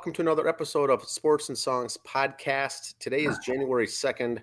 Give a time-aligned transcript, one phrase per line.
[0.00, 2.94] welcome to another episode of Sports and Songs podcast.
[3.00, 4.38] Today is January 2nd,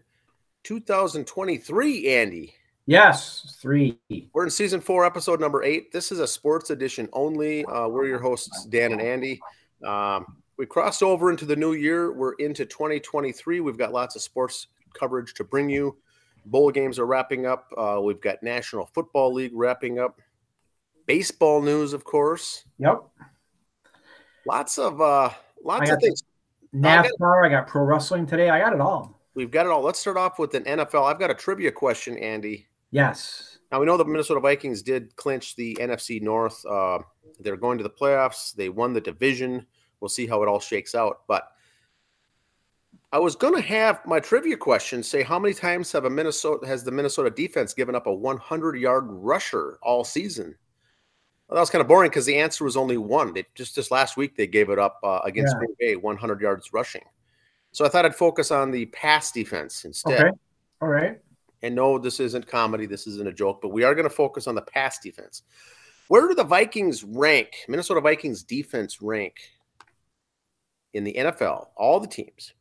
[0.62, 2.54] 2023, Andy.
[2.86, 3.98] Yes, three.
[4.34, 5.92] We're in season four, episode number eight.
[5.92, 7.66] This is a sports edition only.
[7.66, 9.42] Uh, we're your hosts, Dan and Andy.
[9.84, 10.28] Um,
[10.60, 12.14] we crossed over into the new year.
[12.14, 13.60] We're into 2023.
[13.60, 15.98] We've got lots of sports coverage to bring you.
[16.46, 17.66] Bowl games are wrapping up.
[17.76, 20.22] Uh, we've got National Football League wrapping up.
[21.08, 22.64] Baseball news, of course.
[22.78, 23.02] Yep.
[24.46, 25.32] Lots of uh,
[25.64, 26.24] lots I of got things.
[26.74, 27.46] NASCAR.
[27.46, 28.50] I got pro wrestling today.
[28.50, 29.20] I got it all.
[29.34, 29.82] We've got it all.
[29.82, 31.04] Let's start off with an NFL.
[31.04, 32.68] I've got a trivia question, Andy.
[32.92, 33.60] Yes.
[33.72, 36.66] Now we know the Minnesota Vikings did clinch the NFC North.
[36.66, 37.00] Uh,
[37.40, 38.54] they're going to the playoffs.
[38.54, 39.66] They won the division.
[40.00, 41.22] We'll see how it all shakes out.
[41.28, 41.50] But
[43.12, 46.68] I was going to have my trivia question say how many times have a Minnesota
[46.68, 50.56] has the Minnesota defense given up a 100 yard rusher all season?
[51.48, 53.34] Well, that was kind of boring because the answer was only one.
[53.34, 55.60] They, just this last week they gave it up uh, against Yeah.
[55.60, 57.04] Green Bay, 100 yards rushing.
[57.72, 60.20] So I thought I'd focus on the pass defense instead.
[60.22, 60.38] Okay.
[60.82, 61.20] All right.
[61.64, 62.86] And no, this isn't comedy.
[62.86, 65.44] This isn't a joke, but we are going to focus on the pass defense.
[66.08, 67.50] Where do the Vikings rank?
[67.68, 69.36] Minnesota Vikings defense rank
[70.94, 71.68] in the NFL?
[71.76, 72.54] All the teams.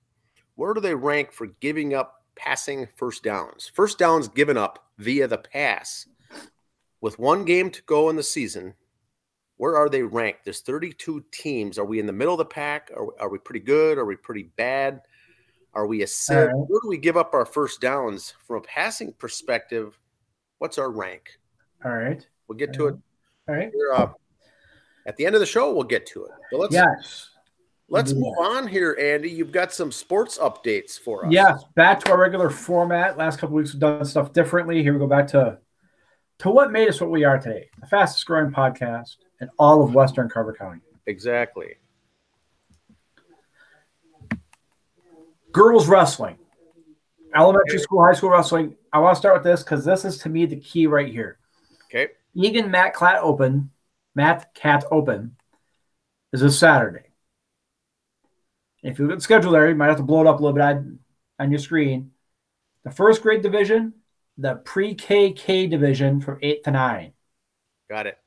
[0.55, 3.71] Where do they rank for giving up passing first downs?
[3.75, 6.07] First downs given up via the pass.
[7.01, 8.75] With one game to go in the season,
[9.59, 10.45] where are they ranked?
[10.45, 11.79] There's 32 teams.
[11.79, 12.91] Are we in the middle of the pack?
[12.97, 13.99] Are, are we pretty good?
[13.99, 15.01] Are we pretty bad?
[15.75, 16.51] Are we a right.
[16.55, 19.99] Where do we give up our first downs from a passing perspective?
[20.59, 21.39] What's our rank?
[21.85, 22.27] All right.
[22.49, 22.95] We'll get to it
[23.49, 23.71] All right.
[23.95, 24.09] uh,
[25.07, 25.75] at the end of the show.
[25.75, 26.31] We'll get to it.
[26.51, 27.29] But let's Yes.
[27.91, 29.31] let's move on here, Andy.
[29.31, 31.33] You've got some sports updates for us.
[31.33, 31.63] Yes.
[31.75, 33.19] Back to our regular format.
[33.19, 34.83] Last couple weeks we've done stuff differently.
[34.83, 35.59] Here we go back to
[36.39, 37.69] to what made us what we are today.
[37.81, 40.81] The fastest growing podcast in all of Western Carver County.
[41.07, 41.75] exactly.
[45.53, 46.37] Girls wrestling.
[47.35, 48.77] Elementary school, high school wrestling.
[48.93, 51.39] I want to start with this because this is to me the key right here.
[51.87, 52.13] Okay.
[52.35, 53.71] Eagan Matt Cat Open,
[54.15, 55.37] Matt Cat Open
[56.33, 57.05] is this Saturday.
[58.83, 60.43] If you look at the schedule there, you might have to blow it up a
[60.43, 60.99] little bit on,
[61.39, 62.13] on your screen.
[62.85, 63.95] The first grade division,
[64.39, 67.13] the pre KK division from eight to nine.
[67.89, 68.19] Got it.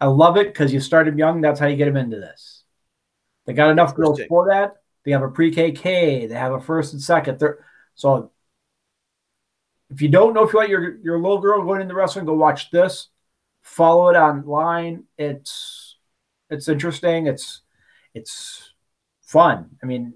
[0.00, 1.40] I love it because you start them young.
[1.40, 2.64] That's how you get them into this.
[3.46, 4.74] They got enough girls for that.
[5.04, 6.28] They have a pre KK.
[6.28, 7.38] They have a first and second.
[7.38, 7.62] Third.
[7.94, 8.32] So
[9.90, 12.34] if you don't know if you want your your little girl going into wrestling, go
[12.34, 13.08] watch this.
[13.62, 15.04] Follow it online.
[15.16, 15.96] It's
[16.50, 17.26] it's interesting.
[17.26, 17.62] It's
[18.14, 18.72] it's
[19.22, 19.70] fun.
[19.82, 20.14] I mean,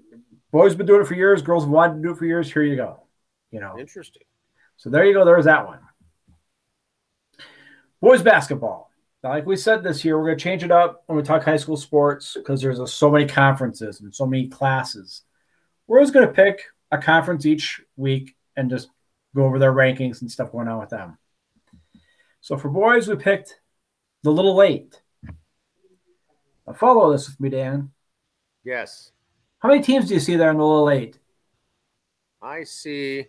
[0.51, 1.41] boys been doing it for years.
[1.41, 2.51] Girls have wanted to do it for years.
[2.51, 3.03] Here you go.
[3.51, 3.77] You know.
[3.79, 4.23] Interesting.
[4.79, 5.25] So there you go.
[5.25, 5.79] There's that one.
[8.01, 8.89] Boys basketball.
[9.21, 11.43] Now, like we said this year, we're going to change it up when we talk
[11.43, 15.23] high school sports because there's uh, so many conferences and so many classes.
[15.85, 18.89] We're always going to pick a conference each week and just
[19.35, 21.17] go over their rankings and stuff going on with them.
[22.39, 23.59] So for boys, we picked
[24.23, 25.01] the Little Eight.
[26.65, 27.91] Now follow this with me, Dan.
[28.63, 29.11] Yes.
[29.59, 31.19] How many teams do you see there in the Little Eight?
[32.41, 33.25] I see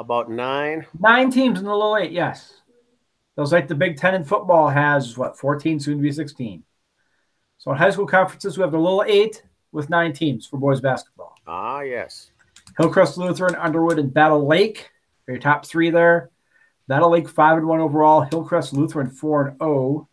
[0.00, 0.86] about nine.
[0.98, 2.60] Nine teams in the Little Eight, yes.
[3.36, 6.62] Those like the Big Ten in football has what, 14, soon to be 16.
[7.58, 10.80] So in high school conferences, we have the Little Eight with nine teams for boys
[10.80, 11.34] basketball.
[11.46, 12.30] Ah, yes.
[12.78, 14.90] Hillcrest Lutheran, Underwood, and Battle Lake
[15.26, 16.30] are your top three there.
[16.86, 18.20] Battle Lake five and one overall.
[18.22, 20.08] Hillcrest Lutheran four and zero.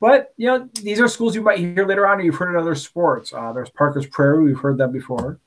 [0.00, 2.60] But you know these are schools you might hear later on, or you've heard in
[2.60, 3.32] other sports.
[3.32, 4.44] Uh, there's Parker's Prairie.
[4.44, 5.38] We've heard them before.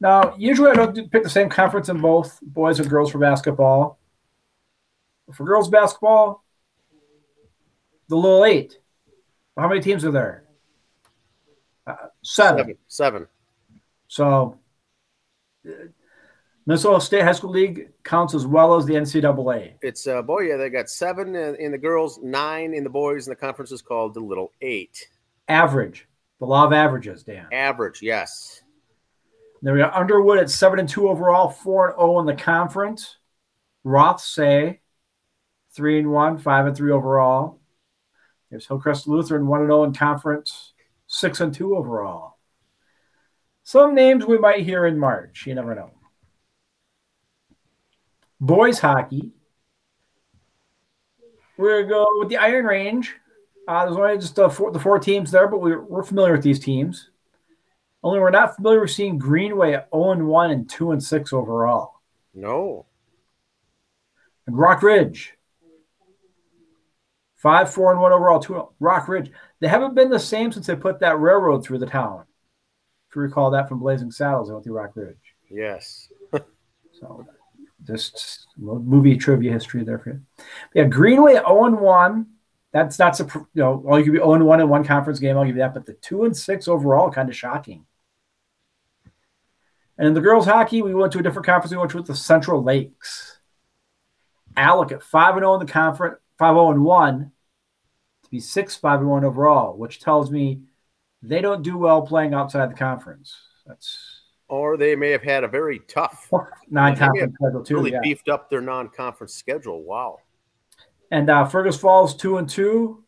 [0.00, 3.98] Now, usually I don't pick the same conference in both boys and girls for basketball.
[5.34, 6.42] For girls basketball,
[8.08, 8.78] the little eight.
[9.56, 10.44] How many teams are there?
[11.86, 12.58] Uh, seven.
[12.58, 12.76] Seven.
[12.88, 13.26] Seven.
[14.08, 14.58] So,
[15.68, 15.72] uh,
[16.66, 19.74] Minnesota State High School League counts as well as the NCAA.
[19.82, 20.56] It's uh, boy, yeah.
[20.56, 23.82] They got seven in, in the girls, nine in the boys, and the conference is
[23.82, 25.08] called the Little Eight.
[25.48, 26.06] Average,
[26.38, 27.46] the law of averages, Dan.
[27.52, 28.62] Average, yes.
[29.62, 33.16] Then we got Underwood at seven and two overall, four and zero in the conference.
[33.84, 34.78] Rothsay,
[35.74, 37.60] three and one, five and three overall.
[38.50, 40.72] There's Hillcrest Lutheran, one and zero in conference,
[41.06, 42.38] six and two overall.
[43.62, 45.46] Some names we might hear in March.
[45.46, 45.90] You never know.
[48.40, 49.30] Boys hockey.
[51.58, 53.14] We're gonna go with the Iron Range.
[53.68, 56.42] Uh, there's only just uh, four, the four teams there, but we're, we're familiar with
[56.42, 57.09] these teams.
[58.02, 61.32] Only we're not familiar with seeing Greenway at 0 and 1 and 2 and 6
[61.32, 62.00] overall.
[62.34, 62.86] No.
[64.46, 65.34] And Rock Ridge,
[67.36, 68.40] 5 4 and 1 overall.
[68.40, 69.30] Two, Rock Ridge.
[69.60, 72.24] They haven't been the same since they put that railroad through the town.
[73.08, 75.16] If you recall that from Blazing Saddles, they went through Rock Ridge.
[75.50, 76.08] Yes.
[76.32, 77.26] so
[77.86, 80.20] just movie trivia history there for you.
[80.74, 82.26] Yeah, Greenway 0 1.
[82.72, 85.56] That's not you know, I'll give you 0 1 in one conference game, I'll give
[85.56, 87.84] you that, but the 2 and 6 overall, kind of shocking.
[90.00, 91.72] And in the girls' hockey, we went to a different conference.
[91.72, 93.38] We went to the Central Lakes.
[94.56, 97.32] Alex at 5 0 in the conference, 5 0 1
[98.22, 100.62] to be 6 5 1 overall, which tells me
[101.20, 103.36] they don't do well playing outside the conference.
[103.66, 106.30] That's or they may have had a very tough
[106.70, 107.74] non-conference schedule too.
[107.76, 108.00] Really yeah.
[108.02, 109.82] beefed up their non-conference schedule.
[109.82, 110.20] Wow.
[111.10, 113.04] And uh, Fergus Falls two and two,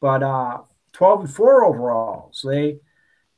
[0.00, 2.30] but uh, twelve and four overall.
[2.32, 2.78] So they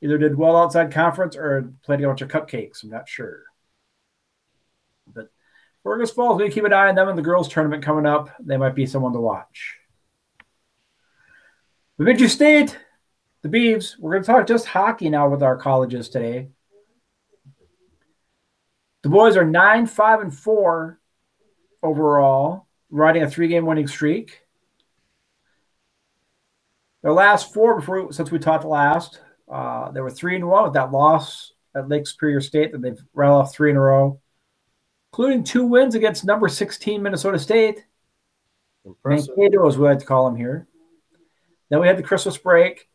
[0.07, 2.85] either did well outside conference or played a bunch of cupcakes.
[2.85, 3.43] I'm not sure.
[5.13, 5.31] But
[5.83, 8.31] Fergus Falls, we keep an eye on them in the girls' tournament coming up.
[8.39, 9.79] They might be someone to watch.
[11.99, 12.79] Bemidji State,
[13.43, 13.99] the Beavs.
[13.99, 16.51] We're going to talk just hockey now with our colleges today.
[19.03, 21.01] The boys are nine, five, and four
[21.83, 24.43] overall, riding a three-game winning streak.
[27.03, 29.21] Their last four before since we talked last,
[29.51, 32.81] uh, they were three in a row with that loss at Lake Superior State that
[32.81, 34.21] they've rattled off three in a row,
[35.13, 37.85] including two wins against number 16 Minnesota State.
[38.85, 39.35] Impressive.
[39.37, 40.67] Mankato, as we like to call them here.
[41.69, 42.89] Then we had the Christmas break.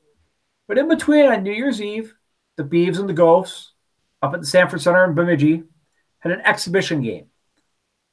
[0.67, 2.13] But in between on New Year's Eve,
[2.55, 3.73] the Beavs and the Ghosts
[4.21, 5.63] up at the Sanford Center in Bemidji
[6.19, 7.25] had an exhibition game.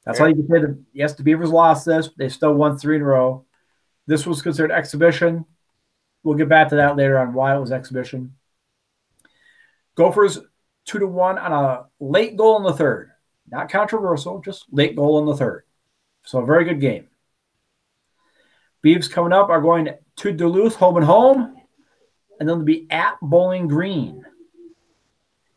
[0.05, 0.25] That's yeah.
[0.25, 0.59] all you can say.
[0.61, 2.07] That, yes, the Beavers lost this.
[2.07, 3.45] but They still won three in a row.
[4.07, 5.45] This was considered exhibition.
[6.23, 8.35] We'll get back to that later on why it was exhibition.
[9.95, 10.39] Gophers
[10.85, 13.11] two to one on a late goal in the third.
[13.49, 15.63] Not controversial, just late goal in the third.
[16.23, 17.07] So a very good game.
[18.83, 21.55] Beavs coming up are going to Duluth, home and home,
[22.39, 24.25] and then they'll be at Bowling Green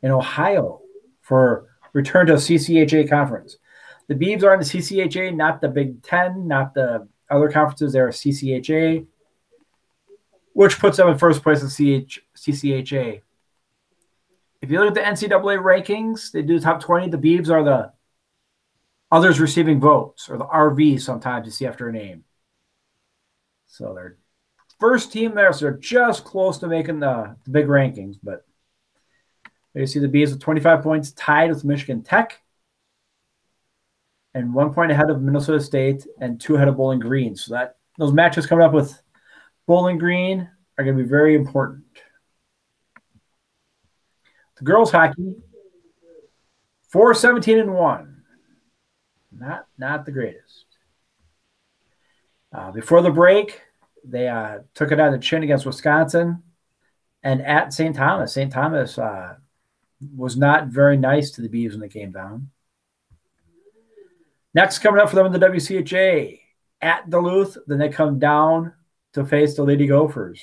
[0.02, 0.80] in Ohio
[1.20, 3.56] for return to CCHA conference.
[4.08, 7.92] The Beavs are in the CCHA, not the Big Ten, not the other conferences.
[7.92, 9.06] They're CCHA,
[10.52, 13.22] which puts them in first place in CH, CCHA.
[14.60, 17.08] If you look at the NCAA rankings, they do the top 20.
[17.08, 17.92] The Beavs are the
[19.10, 22.24] others receiving votes, or the RV sometimes you see after a name.
[23.66, 24.18] So they're
[24.78, 28.44] first team there, so they're just close to making the, the big rankings, but
[29.74, 32.42] you see the Bees with 25 points, tied with Michigan Tech,
[34.34, 37.36] and one point ahead of Minnesota State, and two ahead of Bowling Green.
[37.36, 39.00] So that those matches coming up with
[39.66, 41.84] Bowling Green are going to be very important.
[44.56, 45.34] The girls hockey,
[46.88, 48.22] 4 17 and 1.
[49.32, 50.66] Not not the greatest.
[52.52, 53.62] Uh, before the break,
[54.04, 56.42] they uh, took it on the chin against Wisconsin
[57.22, 57.96] and at St.
[57.96, 58.34] Thomas.
[58.34, 58.52] St.
[58.52, 59.36] Thomas uh,
[60.14, 62.50] was not very nice to the Bees when they came down.
[64.54, 66.40] Next, coming up for them in the WCHA
[66.82, 68.74] at Duluth, then they come down
[69.14, 70.42] to face the Lady Gophers.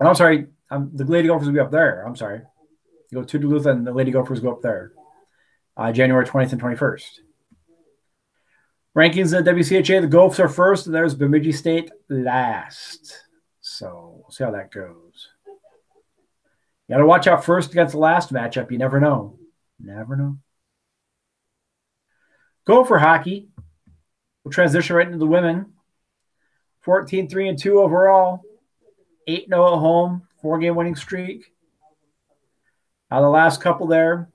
[0.00, 2.04] And I'm sorry, um, the Lady Gophers will be up there.
[2.06, 2.42] I'm sorry.
[3.10, 4.92] You go to Duluth and the Lady Gophers go up there
[5.76, 7.18] uh, January 20th and 21st.
[8.96, 13.22] Rankings at WCHA, the Gophers are first, and there's Bemidji State last.
[13.60, 15.28] So we'll see how that goes.
[16.86, 18.70] You got to watch out first against the last matchup.
[18.70, 19.38] You never know.
[19.80, 20.38] Never know.
[22.66, 23.48] Gopher hockey.
[24.44, 25.73] We'll transition right into the women.
[26.84, 28.42] 14 3 and 2 overall.
[29.26, 30.28] 8 0 at home.
[30.40, 31.52] Four game winning streak.
[33.10, 34.28] Now, the last couple there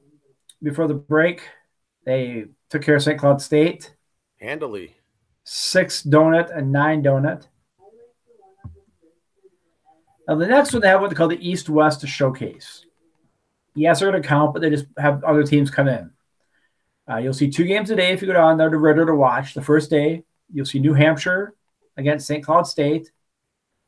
[0.63, 1.47] before the break,
[2.05, 3.19] they took care of St.
[3.19, 3.93] Cloud State.
[4.39, 4.95] Handily.
[5.43, 7.47] Six donut and nine donut.
[10.27, 12.85] Now, the next one, they have what they call the East West Showcase.
[13.75, 16.11] Yes, they're going to count, but they just have other teams come in.
[17.09, 19.15] Uh, you'll see two games a day if you go down there to Ridder to
[19.15, 19.53] watch.
[19.53, 21.55] The first day, you'll see New Hampshire
[21.99, 22.43] against St.
[22.43, 23.11] Cloud State.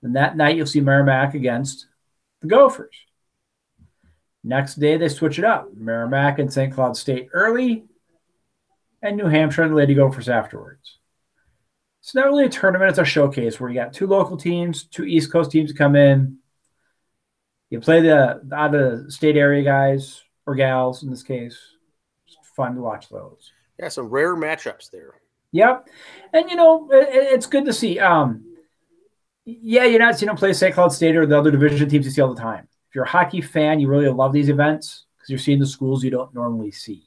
[0.02, 1.88] Then that night, you'll see Merrimack against
[2.42, 2.96] the Gophers.
[4.44, 6.74] Next day, they switch it up Merrimack and St.
[6.74, 7.86] Cloud State early,
[9.02, 10.98] and New Hampshire and the Lady Gophers afterwards.
[12.02, 15.06] It's not really a tournament; it's a showcase where you got two local teams, two
[15.06, 16.38] East Coast teams come in.
[17.70, 21.58] You play the, the out of state area guys or gals in this case.
[22.28, 23.52] It's fun to watch those.
[23.80, 25.21] Yeah, some rare matchups there.
[25.52, 25.88] Yep,
[26.34, 28.00] and you know it, it's good to see.
[28.00, 28.46] Um,
[29.46, 30.74] yeah, you're not seeing them play St.
[30.74, 32.68] Cloud State or the other division teams you see all the time.
[32.90, 36.04] If you're a hockey fan, you really love these events because you're seeing the schools
[36.04, 37.04] you don't normally see.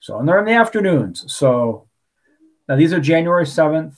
[0.00, 1.32] So, and they're in the afternoons.
[1.32, 1.88] So
[2.68, 3.94] now these are January 7th,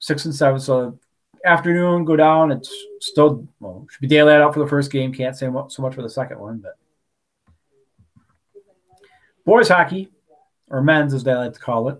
[0.00, 0.60] 6th and 7th.
[0.62, 0.98] So
[1.44, 2.52] afternoon, go down.
[2.52, 5.12] It's still well, should be daylight out for the first game.
[5.12, 6.76] Can't say so much for the second one, but
[9.44, 10.08] boys hockey
[10.68, 11.98] or men's as they like to call it.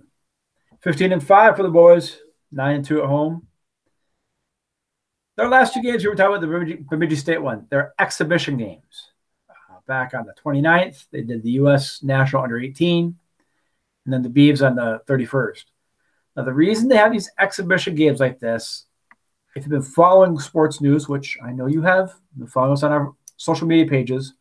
[0.82, 2.18] 15 and 5 for the boys,
[2.52, 3.46] 9 and 2 at home.
[5.36, 8.56] Their last two games, we were talking about the Bemidji, Bemidji State one, they're exhibition
[8.56, 9.10] games.
[9.50, 12.02] Uh, back on the 29th, they did the U.S.
[12.02, 13.14] National Under 18,
[14.04, 15.64] and then the Beavs on the 31st.
[16.36, 18.86] Now, the reason they have these exhibition games like this,
[19.54, 22.92] if you've been following sports news, which I know you have, been following us on
[22.92, 24.34] our social media pages,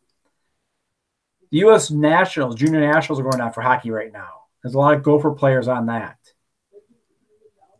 [1.50, 1.90] the U.S.
[1.90, 4.45] Nationals, Junior Nationals are going on for hockey right now.
[4.66, 6.18] There's a lot of Gopher players on that.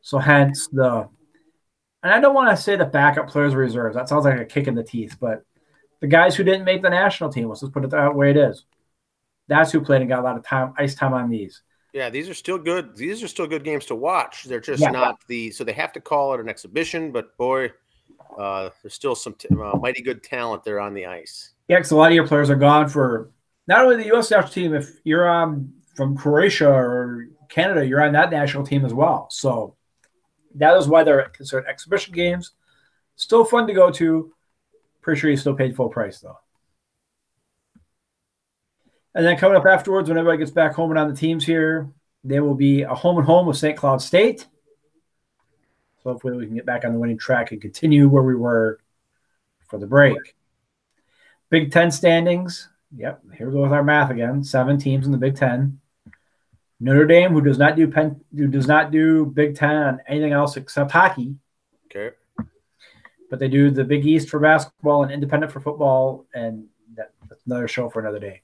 [0.03, 1.09] So hence the,
[2.05, 3.97] and I don't want to say the backup players reserves.
[3.97, 5.43] That sounds like a kick in the teeth, but
[6.01, 8.37] the guys who didn't make the national team, let's just put it that way it
[8.37, 8.67] is.
[9.49, 11.61] That's who played and got a lot of time, ice time on these.
[11.93, 12.97] Yeah, these are still good.
[12.97, 14.45] These are still good games to watch.
[14.45, 14.91] They're just yeah.
[14.91, 17.73] not the so they have to call it an exhibition, but boy,
[18.39, 21.51] uh, there's still some t- uh, mighty good talent there on the ice.
[21.67, 23.33] Yeah, because a lot of your players are gone for
[23.67, 24.31] not only the U.S.
[24.31, 24.73] national team.
[24.73, 29.29] If you're um, from Croatia or Canada, you're on that national team as well.
[29.31, 29.75] So
[30.55, 32.53] that is why they're considered exhibition games.
[33.17, 34.33] Still fun to go to.
[35.01, 36.39] Pretty sure you still paid full price though.
[39.15, 41.89] And then coming up afterwards, when everybody gets back home and on the teams here,
[42.23, 43.77] there will be a home and home with St.
[43.77, 44.47] Cloud State.
[46.03, 48.79] So hopefully we can get back on the winning track and continue where we were
[49.69, 50.19] for the break.
[51.49, 52.69] Big Ten standings.
[52.95, 54.45] Yep, here we go with our math again.
[54.45, 55.81] Seven teams in the Big Ten.
[56.79, 60.33] Notre Dame, who does not do pen, who does not do Big Ten on anything
[60.33, 61.37] else except hockey.
[61.87, 62.15] Okay.
[63.31, 66.67] But they do the Big East for basketball and Independent for football, and
[67.29, 68.43] that's another show for another day.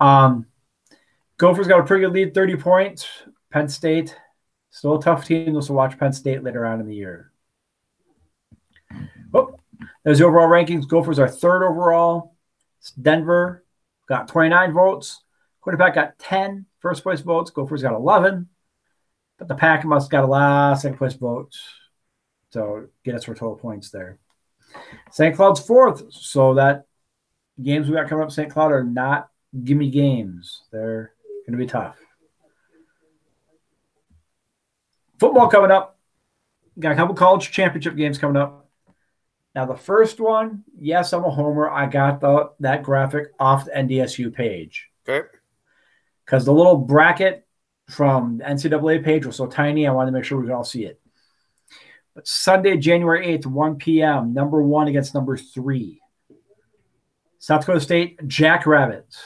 [0.00, 0.46] Um,
[1.36, 3.06] Gophers got a pretty good lead, 30 points.
[3.50, 4.16] Penn State,
[4.70, 5.52] still a tough team.
[5.52, 7.32] We'll watch Penn State later on in the year.
[9.32, 9.56] Oh,
[10.04, 10.88] there's the overall rankings.
[10.88, 12.34] Gophers are third overall.
[13.00, 13.64] Denver
[14.08, 15.23] got 29 votes.
[15.64, 17.50] Quinnipiac got 10 first place votes.
[17.50, 18.48] Gophers got 11.
[19.38, 21.60] But the Pack must got a lot second place votes.
[22.50, 24.18] So get us for total points there.
[25.10, 25.34] St.
[25.34, 26.12] Cloud's fourth.
[26.12, 26.86] So that
[27.60, 28.50] games we got coming up St.
[28.50, 29.28] Cloud are not
[29.64, 30.62] gimme games.
[30.70, 31.12] They're
[31.46, 31.96] going to be tough.
[35.18, 35.98] Football coming up.
[36.78, 38.68] Got a couple college championship games coming up.
[39.54, 41.70] Now the first one, yes, I'm a homer.
[41.70, 44.88] I got the that graphic off the NDSU page.
[45.08, 45.28] Okay
[46.24, 47.46] because the little bracket
[47.88, 49.86] from the NCAA page was so tiny.
[49.86, 51.00] I wanted to make sure we could all see it.
[52.14, 56.00] But Sunday, January 8th, 1 p.m., number one against number three.
[57.38, 59.20] South Dakota State, Jackrabbits.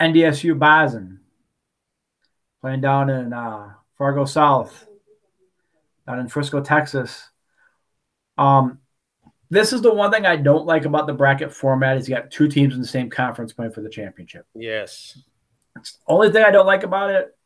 [0.00, 1.20] NDSU Bison.
[2.60, 4.86] Playing down in uh, Fargo South,
[6.06, 7.30] down in Frisco, Texas.
[8.38, 8.78] Um,
[9.54, 12.30] this is the one thing I don't like about the bracket format is you got
[12.30, 14.46] two teams in the same conference playing for the championship.
[14.54, 15.18] Yes.
[15.76, 17.36] It's the only thing I don't like about it.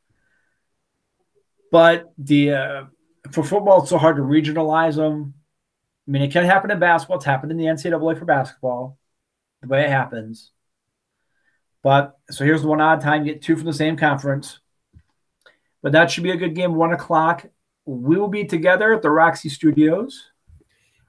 [1.70, 2.84] But the uh,
[3.30, 5.34] for football, it's so hard to regionalize them.
[6.06, 7.18] I mean, it can happen in basketball.
[7.18, 8.98] It's happened in the NCAA for basketball,
[9.60, 10.50] the way it happens.
[11.82, 14.60] But so here's the one odd time: you get two from the same conference.
[15.82, 16.74] But that should be a good game.
[16.74, 17.46] One o'clock.
[17.84, 20.30] We will be together at the Roxy Studios.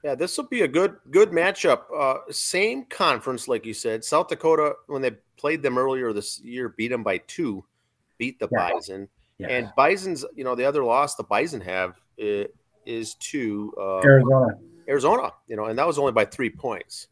[0.02, 1.82] Yeah, this will be a good good matchup.
[1.94, 4.04] Uh, same conference, like you said.
[4.04, 7.64] South Dakota, when they played them earlier this year, beat them by two,
[8.18, 8.70] beat the yeah.
[8.70, 9.08] Bison.
[9.38, 9.48] Yeah.
[9.48, 14.58] And Bison's, you know, the other loss the Bison have is to uh, Arizona.
[14.88, 17.08] Arizona, you know, and that was only by three points.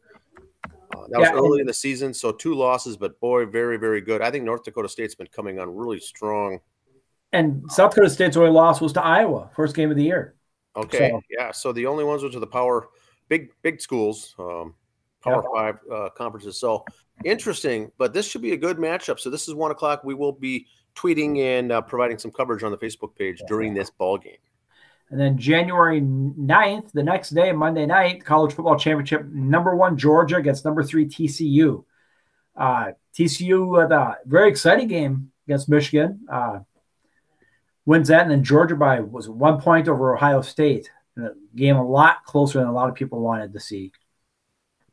[0.63, 4.21] Uh, that was early in the season, so two losses, but boy, very, very good.
[4.21, 6.59] I think North Dakota State's been coming on really strong.
[7.31, 10.35] And South Dakota State's only loss was to Iowa, first game of the year.
[10.79, 11.51] Okay, so, yeah.
[11.51, 12.89] So the only ones which are the power
[13.27, 14.73] big big schools, um,
[15.21, 15.61] Power yeah.
[15.61, 16.59] Five uh, conferences.
[16.59, 16.85] So
[17.25, 19.19] interesting, but this should be a good matchup.
[19.19, 20.03] So this is one o'clock.
[20.03, 23.47] We will be tweeting and uh, providing some coverage on the Facebook page yeah.
[23.47, 24.37] during this ball game.
[25.11, 30.35] And then January 9th, the next day, Monday night, college football championship, number one Georgia
[30.37, 31.83] against number three TCU.
[32.55, 36.19] Uh, TCU, uh, the very exciting game against Michigan.
[36.31, 36.59] Uh,
[37.89, 40.91] wins that, and then Georgia by was one point over Ohio State.
[41.17, 43.91] A game a lot closer than a lot of people wanted to see.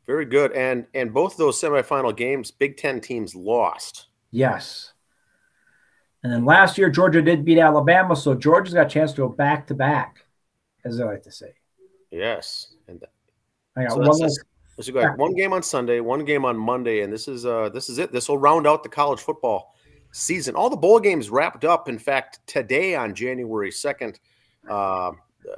[0.07, 4.07] Very good, and and both those semifinal games, Big Ten teams lost.
[4.31, 4.93] Yes.
[6.23, 9.29] And then last year, Georgia did beat Alabama, so Georgia's got a chance to go
[9.29, 10.25] back to back,
[10.83, 11.53] as I like to say.
[12.09, 13.05] Yes, and
[13.75, 14.19] I got so one.
[14.19, 14.39] That's,
[14.75, 17.89] that's, got one game on Sunday, one game on Monday, and this is uh this
[17.89, 18.11] is it.
[18.11, 19.75] This will round out the college football
[20.17, 20.55] season.
[20.55, 21.87] All the bowl games wrapped up.
[21.87, 24.17] In fact, today on January 2nd,
[24.69, 25.11] uh,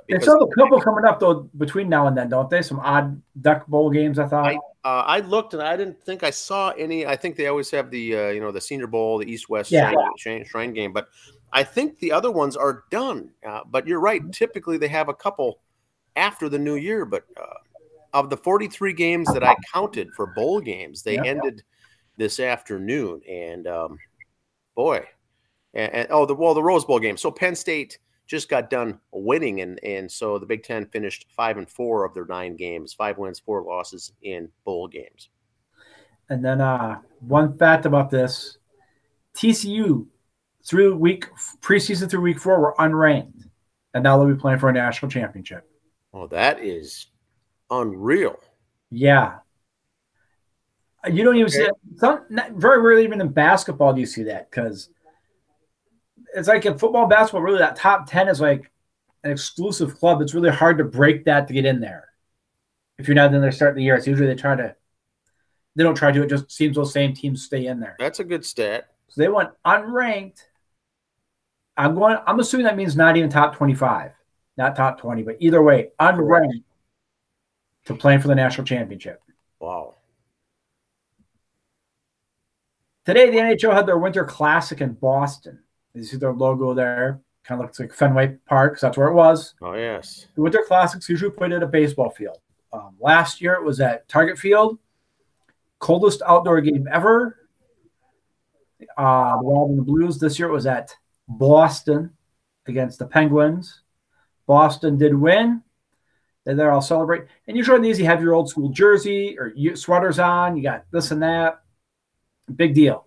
[0.09, 2.61] They still have a couple coming up though between now and then, don't they?
[2.61, 4.19] Some odd duck bowl games.
[4.19, 4.45] I thought.
[4.45, 7.05] I, uh, I looked and I didn't think I saw any.
[7.05, 9.71] I think they always have the uh, you know the Senior Bowl, the East West
[9.71, 9.93] Yeah.
[10.17, 11.07] shrine, shrine, game, but
[11.51, 13.31] I think the other ones are done.
[13.47, 14.21] Uh, but you're right.
[14.31, 15.59] Typically, they have a couple
[16.15, 17.05] after the new year.
[17.05, 17.45] But uh,
[18.13, 21.23] of the 43 games that I counted for bowl games, they Yeah.
[21.23, 21.63] ended
[22.17, 23.21] this afternoon.
[23.27, 23.97] And um,
[24.79, 25.05] boy,
[25.73, 27.17] and, and oh, the well, the Rose Bowl game.
[27.17, 31.57] So Penn State just got done winning, and and so the Big Ten finished five
[31.57, 35.27] and four of their nine games, five wins, four losses in bowl games.
[36.29, 38.57] And then uh, one fact about this:
[39.35, 40.07] TCU
[40.65, 41.25] through week
[41.59, 43.49] preseason through week four were unranked,
[43.93, 45.69] and now they'll be playing for a national championship.
[46.13, 47.07] Oh, that is
[47.69, 48.39] unreal.
[48.91, 49.39] Yeah.
[51.07, 51.73] You don't even see it.
[51.95, 54.89] Some, not, very rarely, even in basketball, do you see that because
[56.35, 57.41] it's like in football, basketball.
[57.41, 58.69] Really, that top ten is like
[59.23, 60.21] an exclusive club.
[60.21, 62.09] It's really hard to break that to get in there.
[62.97, 64.75] If you're not in there starting the year, it's usually they try to.
[65.75, 66.23] They don't try to.
[66.23, 67.95] It just seems those same teams stay in there.
[67.97, 68.89] That's a good stat.
[69.07, 70.43] So they went unranked.
[71.77, 72.17] I'm going.
[72.27, 74.11] I'm assuming that means not even top 25,
[74.57, 76.63] not top 20, but either way, unranked
[77.85, 79.21] to playing for the national championship.
[79.59, 79.95] Wow.
[83.09, 85.57] Today, the NHL had their Winter Classic in Boston.
[85.95, 87.19] You see their logo there.
[87.43, 89.55] Kind of looks like Fenway Park, 'cause that's where it was.
[89.63, 90.27] Oh yes.
[90.35, 92.37] The Winter Classics usually played at a baseball field.
[92.71, 94.77] Um, last year, it was at Target Field.
[95.79, 97.49] Coldest outdoor game ever.
[98.95, 100.19] Uh, the Wild and the Blues.
[100.19, 100.95] This year, it was at
[101.27, 102.11] Boston
[102.67, 103.81] against the Penguins.
[104.45, 105.63] Boston did win.
[106.45, 107.23] And there, I'll celebrate.
[107.47, 110.55] And usually on these, you have your old school jersey or sweaters on.
[110.55, 111.63] You got this and that.
[112.55, 113.05] Big deal.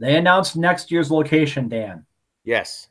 [0.00, 2.04] They announced next year's location, Dan.
[2.44, 2.88] Yes.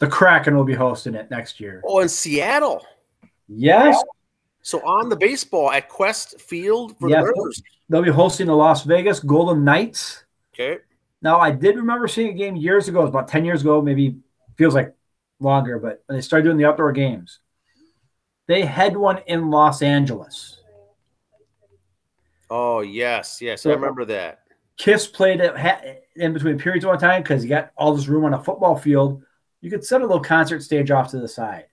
[0.00, 1.82] The Kraken will be hosting it next year.
[1.86, 2.84] Oh, in Seattle.
[3.48, 4.02] Yes,
[4.62, 7.22] So on the baseball at Qwest Field for Yes.
[7.22, 7.62] the Rivers.
[7.88, 10.24] they'll be hosting the Las Vegas Golden Knights.
[10.54, 10.78] Okay.
[11.20, 13.80] Now, I did remember seeing a game years ago, it was about 10 years ago,
[13.82, 14.16] maybe
[14.56, 14.94] feels like
[15.40, 17.40] longer, but when they started doing the outdoor games,
[18.46, 20.53] they had one in Los Angeles.
[22.50, 24.40] Oh yes, yes, So- I remember that.
[24.76, 28.34] Kiss played it in between periods one time because you got all this room on
[28.34, 29.22] a football field.
[29.60, 31.66] You could set a little concert stage off to the side.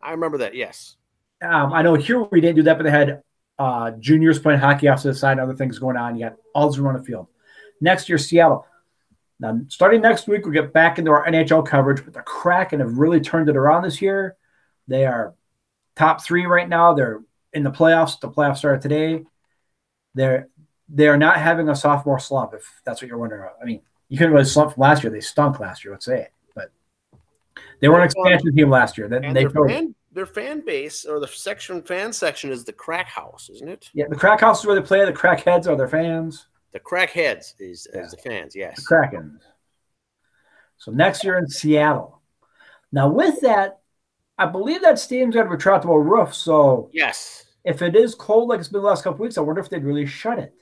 [0.00, 0.54] I remember that.
[0.54, 0.96] Yes.
[1.42, 3.22] Um, I know here we didn't do that, but they had
[3.58, 6.16] uh, juniors playing hockey off to the side other things going on.
[6.16, 7.26] You got all this room on the field.
[7.82, 8.66] Next year, Seattle.
[9.38, 12.96] Now, starting next week, we'll get back into our NHL coverage, but the Kraken have
[12.96, 14.34] really turned it around this year.
[14.88, 15.34] They are
[15.94, 16.94] top three right now.
[16.94, 17.20] They're
[17.52, 18.18] in the playoffs.
[18.18, 19.24] The playoffs started today.
[20.16, 20.48] They're
[20.88, 23.56] they are not having a sophomore slump, if that's what you're wondering about.
[23.60, 25.12] I mean, you couldn't really slump from last year.
[25.12, 26.32] They stunk last year, let's say it.
[26.54, 26.70] But
[27.80, 29.08] they were an expansion team last year.
[29.08, 33.06] They, they their fan, their fan base or the section fan section is the Crack
[33.08, 33.90] House, isn't it?
[33.94, 35.04] yeah, the crack house is where they play.
[35.04, 36.46] The crackheads are their fans.
[36.72, 38.00] The Crackheads is Yeah.
[38.02, 38.54] as the fans.
[38.54, 38.76] yes.
[38.76, 38.94] the.
[38.94, 39.40] Krakens.
[40.78, 42.20] So next year in Seattle.
[42.92, 43.80] Now with that,
[44.38, 46.34] I believe that stadium's got a retractable roof.
[46.34, 47.45] So Yes.
[47.66, 49.84] If it is cold like it's been the last couple weeks, I wonder if they'd
[49.84, 50.54] really shut it.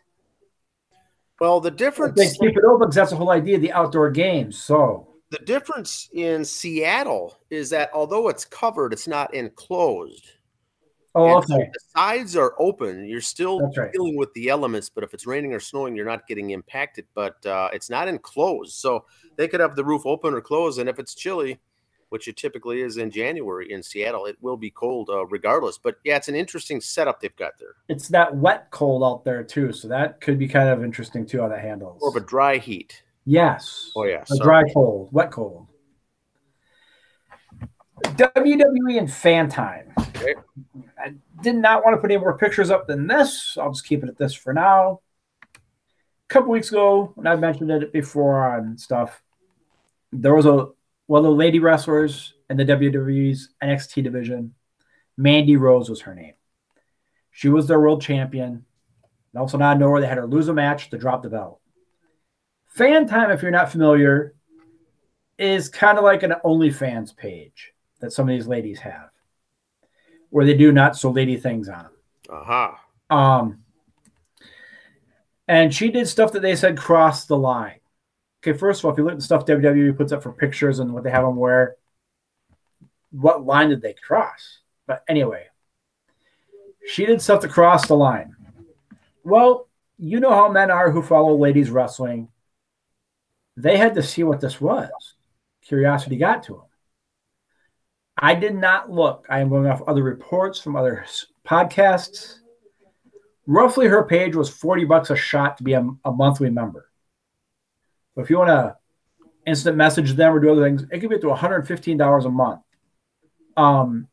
[1.38, 3.73] Well, the If difference they keep it open because that's the whole idea of the
[3.73, 4.61] outdoor games.
[4.61, 10.31] So the difference in Seattle is that although it's covered, it's not enclosed.
[11.14, 11.71] oh And okay.
[11.73, 13.07] the sides are open.
[13.07, 13.93] You're still right.
[13.93, 17.07] dealing with the elements, but if it's raining or snowing, you're not getting impacted.
[17.14, 19.05] But uh, it's not enclosed, so
[19.37, 20.79] they could have the roof open or closed.
[20.79, 21.61] And if it's chilly,
[22.14, 25.79] which it typically is in January in Seattle, it will be cold uh, regardless.
[25.79, 27.74] But yeah, it's an interesting setup they've got there.
[27.88, 29.72] It's that wet cold out there too.
[29.72, 32.00] So that could be kind of interesting too how that handles.
[32.00, 33.03] More of a dry heat.
[33.24, 33.90] yes.
[33.96, 35.66] Oh yeah, A dry cold, wet cold.
[38.05, 39.92] WWE and fan time.
[39.98, 40.35] Okay.
[40.96, 43.59] I did not want to put any more pictures up than this.
[43.61, 45.00] I'll just keep it at this for now.
[45.57, 45.59] A
[46.29, 49.20] couple weeks ago, when I mentioned it before on stuff,
[50.12, 50.68] there was a
[51.09, 54.55] of the lady wrestlers in the WWE's NXT division.
[55.17, 56.35] Mandy Rose was her name.
[57.31, 58.64] She was their world champion.
[59.33, 61.61] And also, not nowhere they had her lose a match to drop the belt.
[62.67, 64.35] Fan time, if you're not familiar,
[65.38, 69.11] is kind of like an OnlyFans page that some of these ladies have,
[70.31, 71.93] where they do not so lady things on them.
[72.31, 72.81] Aha.
[73.11, 73.64] Um,
[75.49, 77.81] and she did stuff that they said crossed the line.
[78.46, 80.78] Okay, first of all, if you look at the stuff WWE puts up for pictures
[80.78, 81.76] and what they have them wear,
[83.11, 84.59] what line did they cross?
[84.87, 85.46] But anyway,
[86.87, 88.37] she did stuff to cross the line.
[89.22, 92.28] Well, you know how men are who follow ladies wrestling.
[93.57, 94.90] They had to see what this was.
[95.62, 96.62] Curiosity got to them.
[98.18, 99.24] I did not look.
[99.30, 101.07] I am going off other reports from other
[101.48, 102.40] podcasts.
[103.46, 106.90] Roughly, her page was 40 bucks a shot to be a, a monthly member.
[108.14, 108.77] But if you want to
[109.46, 112.61] instant message them or do other things, it could be up to $115 a month.
[113.57, 114.09] Um,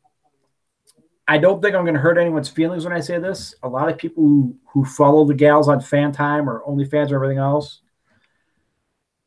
[1.27, 3.55] I don't think I'm going to hurt anyone's feelings when I say this.
[3.63, 7.15] A lot of people who, who follow the gals on Fan Time or OnlyFans or
[7.15, 7.81] everything else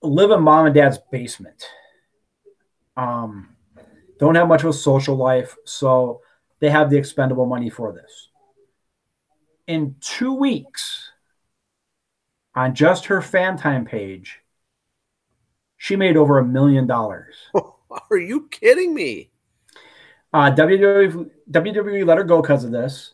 [0.02, 1.68] live in mom and dad's basement.
[2.96, 3.56] Um,
[4.18, 6.20] don't have much of a social life, so
[6.60, 8.28] they have the expendable money for this.
[9.66, 11.10] In two weeks,
[12.54, 14.40] on just her fan time page,
[15.84, 17.34] she made over a million dollars.
[18.10, 19.28] Are you kidding me?
[20.32, 23.12] Uh, WWE, WWE let her go because of this.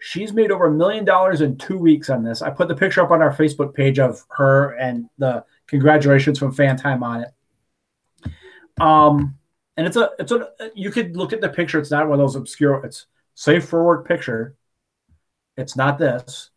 [0.00, 2.40] She's made over a million dollars in two weeks on this.
[2.40, 6.52] I put the picture up on our Facebook page of her and the congratulations from
[6.52, 8.32] Fan Time on it.
[8.80, 9.36] Um,
[9.76, 11.78] and it's a it's a you could look at the picture.
[11.78, 12.82] It's not one of those obscure.
[12.86, 14.56] It's safe for work picture.
[15.58, 16.48] It's not this.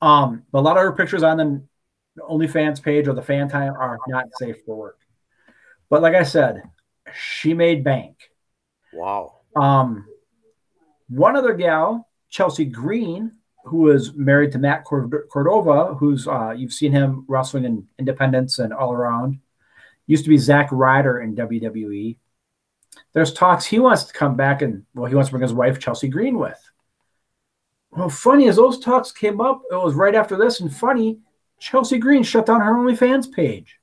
[0.00, 1.68] Um, but a lot of her pictures on
[2.16, 4.98] the OnlyFans page or the Fan Time are not safe for work.
[5.88, 6.62] But like I said,
[7.14, 8.30] she made bank.
[8.92, 9.40] Wow.
[9.56, 10.06] Um,
[11.08, 13.32] one other gal, Chelsea Green,
[13.64, 18.72] who is married to Matt Cardona, who's uh, you've seen him wrestling in Independence and
[18.72, 19.38] all around.
[20.06, 22.16] Used to be Zack Ryder in WWE.
[23.12, 25.78] There's talks he wants to come back and well, he wants to bring his wife
[25.78, 26.58] Chelsea Green with.
[27.90, 31.18] Well, funny as those talks came up, it was right after this, and funny,
[31.60, 33.78] Chelsea Green shut down her OnlyFans page.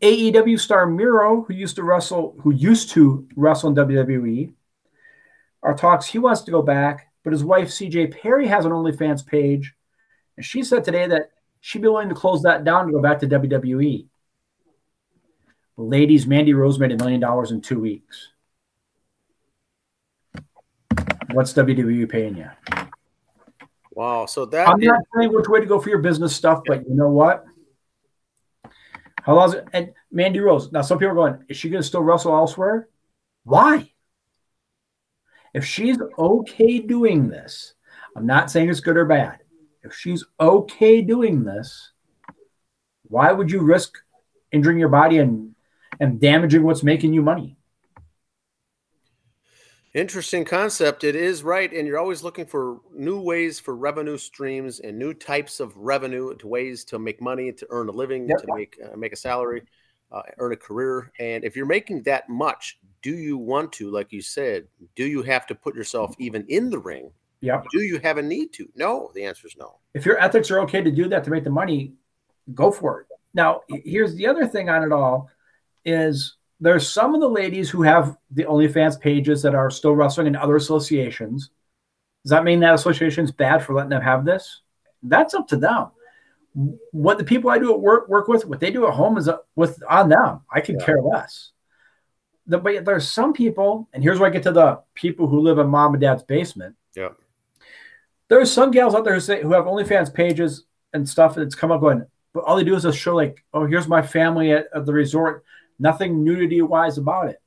[0.00, 4.52] AEW star Miro, who used to wrestle, who used to wrestle in WWE,
[5.62, 9.26] our talks he wants to go back, but his wife CJ Perry has an OnlyFans
[9.26, 9.74] page,
[10.36, 13.18] and she said today that she'd be willing to close that down to go back
[13.20, 14.06] to WWE.
[15.78, 18.28] Ladies, Mandy Rose made a million dollars in two weeks.
[21.32, 22.50] What's WWE paying you?
[23.96, 24.26] Wow.
[24.26, 26.94] So that I'm not saying which way to go for your business stuff, but you
[26.94, 27.46] know what?
[29.22, 29.64] How long is it?
[29.72, 30.70] And Mandy Rose.
[30.70, 32.90] Now, some people are going, is she going to still wrestle elsewhere?
[33.44, 33.90] Why?
[35.54, 37.72] If she's okay doing this,
[38.14, 39.38] I'm not saying it's good or bad.
[39.82, 41.92] If she's okay doing this,
[43.04, 43.96] why would you risk
[44.52, 45.54] injuring your body and
[45.98, 47.56] and damaging what's making you money?
[49.96, 51.04] Interesting concept.
[51.04, 51.72] It is right.
[51.72, 56.36] And you're always looking for new ways for revenue streams and new types of revenue
[56.36, 58.36] to ways to make money, to earn a living, yep.
[58.40, 59.62] to make uh, make a salary,
[60.12, 61.10] uh, earn a career.
[61.18, 65.22] And if you're making that much, do you want to, like you said, do you
[65.22, 67.10] have to put yourself even in the ring?
[67.40, 67.62] Yeah.
[67.72, 68.68] Do you have a need to?
[68.76, 69.10] No.
[69.14, 69.78] The answer is no.
[69.94, 71.94] If your ethics are okay to do that to make the money,
[72.52, 73.06] go for it.
[73.32, 75.30] Now, here's the other thing on it all
[75.86, 80.26] is there's some of the ladies who have the OnlyFans pages that are still wrestling
[80.26, 81.50] in other associations.
[82.24, 84.62] Does that mean that association is bad for letting them have this?
[85.02, 85.88] That's up to them.
[86.90, 89.28] What the people I do at work work with, what they do at home is
[89.28, 90.40] uh, with on them.
[90.50, 90.86] I could yeah.
[90.86, 91.52] care less.
[92.46, 95.58] The, but there's some people, and here's where I get to the people who live
[95.58, 96.74] in mom and dad's basement.
[96.94, 97.10] Yeah.
[98.28, 100.64] There's some gals out there who say who have OnlyFans pages
[100.94, 103.66] and stuff that's come up going, but all they do is just show like, oh,
[103.66, 105.44] here's my family at, at the resort
[105.78, 107.40] nothing nudity wise about it.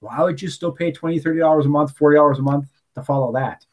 [0.00, 3.64] Why would you still pay $20, $30 a month, $40 a month to follow that?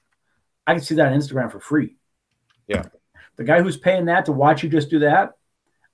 [0.67, 1.95] I can see that on Instagram for free.
[2.67, 2.85] Yeah.
[3.37, 5.33] The guy who's paying that to watch you just do that,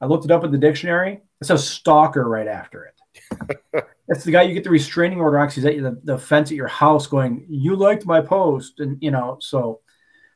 [0.02, 1.21] I looked it up in the dictionary.
[1.39, 3.86] It says stalker right after it.
[4.08, 5.50] That's the guy you get the restraining order on.
[5.50, 8.80] He's at the, the fence at your house going, You liked my post.
[8.80, 9.80] And, you know, so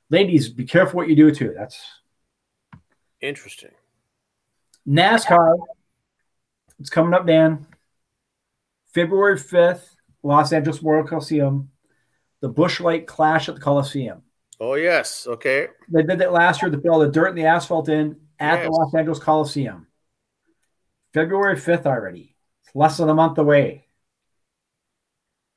[0.10, 1.54] ladies, be careful what you do too.
[1.58, 1.80] That's
[3.22, 3.72] interesting.
[4.88, 5.56] NASCAR
[6.80, 7.68] it's coming up, Dan.
[8.94, 9.84] February 5th,
[10.24, 11.70] Los Angeles World Coliseum,
[12.42, 14.24] the Busch Light Clash at the Coliseum.
[14.60, 15.28] Oh, yes.
[15.28, 15.68] Okay.
[15.90, 18.66] They did that last year to fill the dirt and the asphalt in at yes.
[18.66, 19.88] the Los Angeles Coliseum.
[21.14, 22.36] February 5th already.
[22.64, 23.86] It's less than a month away.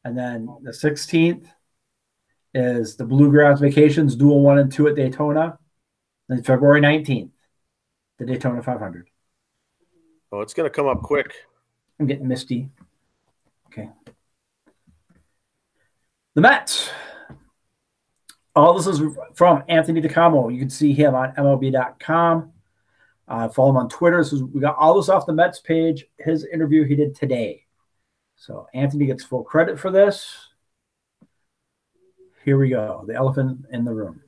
[0.05, 1.47] And then the 16th
[2.55, 5.59] is the Bluegreen Vacations Duel 1 and 2 at Daytona.
[6.29, 7.31] And February 19th,
[8.19, 9.09] the Daytona 500.
[10.33, 11.35] Oh, it's going to come up quick.
[12.01, 12.71] I'm getting misty.
[13.67, 13.91] Okay.
[16.35, 16.91] The Mets.
[18.57, 19.01] All this is
[19.35, 20.53] from Anthony DiComo.
[20.53, 22.51] You can see him on MLB.com.
[23.29, 24.25] Uh, follow him on Twitter.
[24.25, 26.07] So we got all this off the Mets page.
[26.19, 27.67] His interview he did today.
[28.37, 30.49] So Anthony gets full credit for this.
[32.45, 33.05] Here we go.
[33.07, 34.23] The elephant in the room.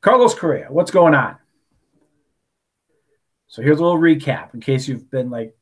[0.00, 1.36] Carlos Correa, what's going on?
[3.54, 5.56] So here's a little recap in case you've been like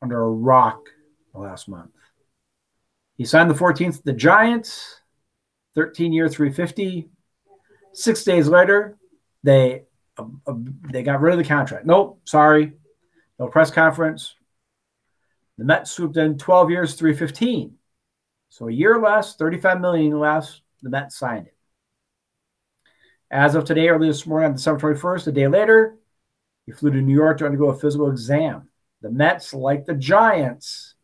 [0.00, 0.88] under a rock
[1.34, 1.90] the last month.
[3.18, 5.02] He signed the 14th the Giants,
[5.74, 7.10] 13 year 350.
[7.92, 8.96] Six days later,
[9.42, 9.82] they
[10.16, 10.54] uh, uh,
[10.90, 11.84] they got rid of the contract.
[11.84, 12.72] Nope, sorry,
[13.38, 14.34] no press conference.
[15.58, 17.74] The Mets swooped in 12 years 315.
[18.48, 20.62] So a year less, 35 million less.
[20.80, 21.56] The Mets signed it.
[23.30, 25.98] As of today, early this morning on December 21st, a day later,
[26.68, 28.68] he flew to New York to undergo a physical exam.
[29.00, 30.96] The Mets, like the Giants,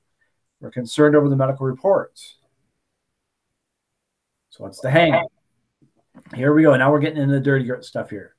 [0.60, 2.36] were concerned over the medical reports.
[4.50, 5.24] So what's the hang?
[6.34, 6.76] Here we go.
[6.76, 8.36] Now we're getting into the dirty stuff here.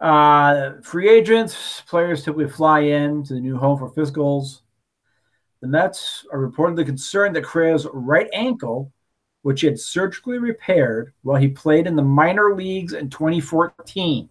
[0.00, 4.62] Uh, free agents, players typically fly in to the new home for physicals.
[5.60, 8.92] The Mets are reportedly concerned that Correa's right ankle,
[9.42, 14.28] which he had surgically repaired while he played in the minor leagues in 2014.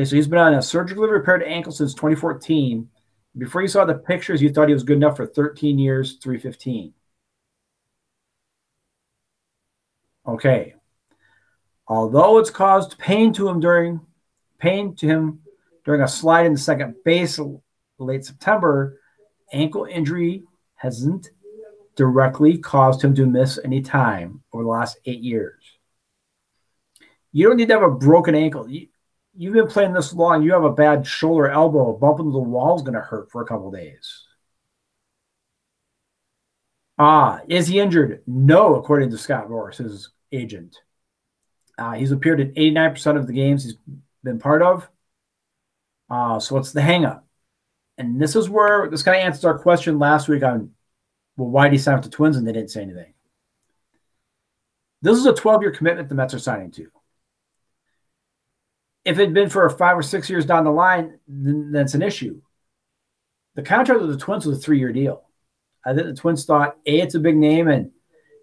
[0.00, 2.88] Okay, so he's been on a surgically repaired ankle since 2014.
[3.36, 6.94] Before you saw the pictures, you thought he was good enough for 13 years, 315.
[10.26, 10.74] Okay.
[11.86, 14.00] Although it's caused pain to him during
[14.58, 15.40] pain to him
[15.84, 17.38] during a slide in the second base
[17.98, 18.98] late September,
[19.52, 20.44] ankle injury
[20.76, 21.28] hasn't
[21.94, 25.62] directly caused him to miss any time over the last eight years.
[27.32, 28.66] You don't need to have a broken ankle.
[28.66, 28.86] You,
[29.48, 30.42] have been playing this long.
[30.42, 33.42] You have a bad shoulder, elbow, bump into the wall is going to hurt for
[33.42, 34.26] a couple days.
[36.98, 38.22] Ah, is he injured?
[38.26, 40.76] No, according to Scott Boras, his agent.
[41.78, 43.78] Uh, he's appeared in 89% of the games he's
[44.22, 44.86] been part of.
[46.10, 47.22] Uh, so what's the hangup?
[47.96, 50.72] And this is where this kind of answers our question last week on,
[51.38, 53.14] well, why did he sign with the Twins and they didn't say anything?
[55.00, 56.90] This is a 12 year commitment the Mets are signing to.
[59.10, 62.02] If it had been for five or six years down the line, then that's an
[62.02, 62.40] issue.
[63.56, 65.24] The contract with the Twins was a three year deal.
[65.84, 67.90] I think the Twins thought, A, it's a big name, and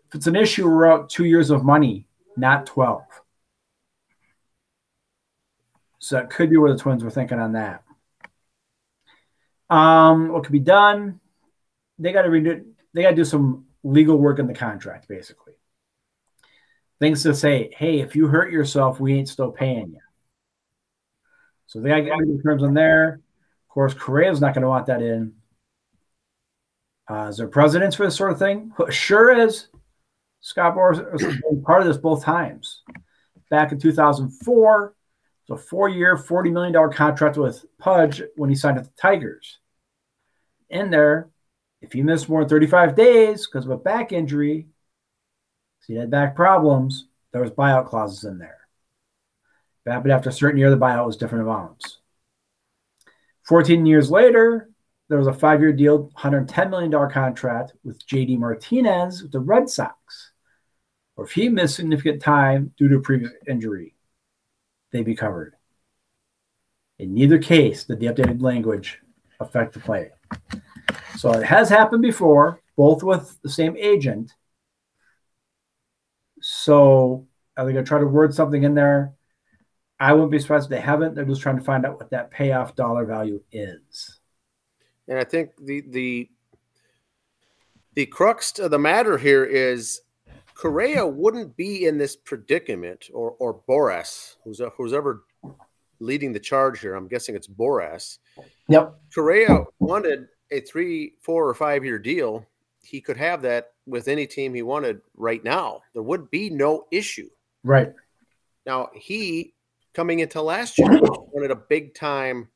[0.09, 3.01] if it's an issue, we're out two years of money, not 12.
[5.99, 7.83] So that could be where the Twins were thinking on that.
[9.69, 11.21] Um, what could be done?
[11.97, 12.65] They got to redo.
[12.93, 15.53] They got to do some legal work in the contract, basically.
[16.99, 20.01] Things to say, hey, if you hurt yourself, we ain't still paying you.
[21.67, 23.21] So they got to terms on there.
[23.69, 25.33] Of course, Correa's not going to want that in.
[27.09, 28.73] Uh, is there precedence for this sort of thing?
[28.89, 29.67] Sure is.
[30.41, 32.83] Scott Boras was part of this both times.
[33.49, 34.95] Back in 2004,
[35.41, 39.59] it's a four year, $40 million contract with Pudge when he signed with the Tigers.
[40.69, 41.29] In there,
[41.81, 44.67] if you miss more than 35 days because of a back injury,
[45.81, 48.66] see he had back problems, there was buyout clauses in there.
[49.87, 51.99] But after a certain year, the buyout was different amounts.
[53.47, 54.69] 14 years later,
[55.07, 59.69] there was a five year deal, $110 million contract with JD Martinez with the Red
[59.69, 60.31] Sox.
[61.15, 63.95] Or if he missed significant time due to a previous injury,
[64.91, 65.55] they'd be covered.
[66.99, 68.99] In neither case did the updated language
[69.39, 70.09] affect the play.
[71.17, 74.33] So it has happened before, both with the same agent.
[76.41, 79.13] So are they going to try to word something in there?
[79.99, 81.15] I wouldn't be surprised if they haven't.
[81.15, 84.19] They're just trying to find out what that payoff dollar value is.
[85.07, 86.29] And I think the the
[87.95, 90.01] the crux of the matter here is
[90.53, 95.23] Correa wouldn't be in this predicament, or or Boras, who's who's ever
[95.99, 96.93] leading the charge here.
[96.93, 98.19] I'm guessing it's Boras.
[98.67, 98.99] Yep.
[99.13, 102.45] Correa wanted a three, four, or five year deal.
[102.83, 105.81] He could have that with any team he wanted right now.
[105.93, 107.29] There would be no issue.
[107.63, 107.93] Right.
[108.65, 109.53] Now he
[109.97, 112.47] coming into last year wanted a big time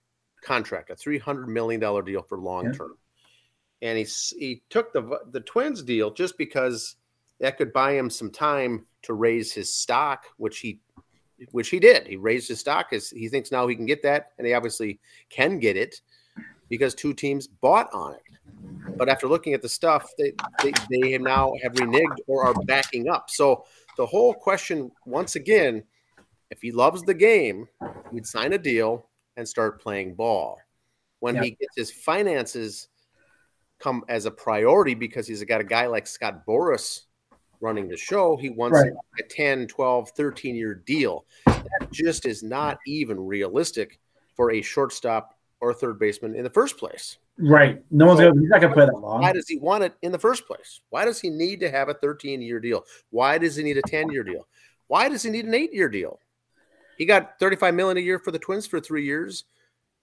[0.43, 2.93] contract, a three hundred million dollar deal for long term,
[3.81, 3.89] yeah.
[3.89, 4.05] and he
[4.37, 6.95] he took the the Twins deal just because
[7.39, 10.79] that could buy him some time to raise his stock, which he
[11.51, 12.05] which he did.
[12.05, 14.99] He raised his stock as he thinks now he can get that, and he obviously
[15.29, 15.99] can get it
[16.69, 18.97] because two teams bought on it.
[18.97, 23.09] But after looking at the stuff, they they, they now have reneged or are backing
[23.09, 23.31] up.
[23.31, 23.65] So
[23.97, 25.83] the whole question, once again,
[26.51, 27.67] if he loves the game,
[28.11, 30.59] he'd sign a deal and start playing ball.
[31.19, 31.43] When yep.
[31.45, 32.89] he gets his finances
[33.79, 37.01] come as a priority because he's got a guy like Scott Boras
[37.61, 38.37] running the show.
[38.37, 38.91] He wants right.
[39.19, 41.25] a 10, 12, 13 year deal.
[41.45, 43.99] That just is not even realistic
[44.35, 47.17] for a shortstop or third baseman in the first place.
[47.37, 47.83] Right.
[47.91, 49.21] No one's so, gonna, he's not going to play that long.
[49.21, 50.81] Why does he want it in the first place?
[50.89, 52.83] Why does he need to have a 13 year deal?
[53.09, 54.47] Why does he need a 10 year deal?
[54.87, 56.19] Why does he need an eight year deal?
[57.01, 59.45] He got 35 million a year for the Twins for three years.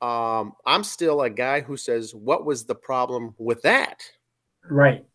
[0.02, 4.02] um, I'm still a guy who says, "What was the problem with that?"
[4.68, 5.06] Right.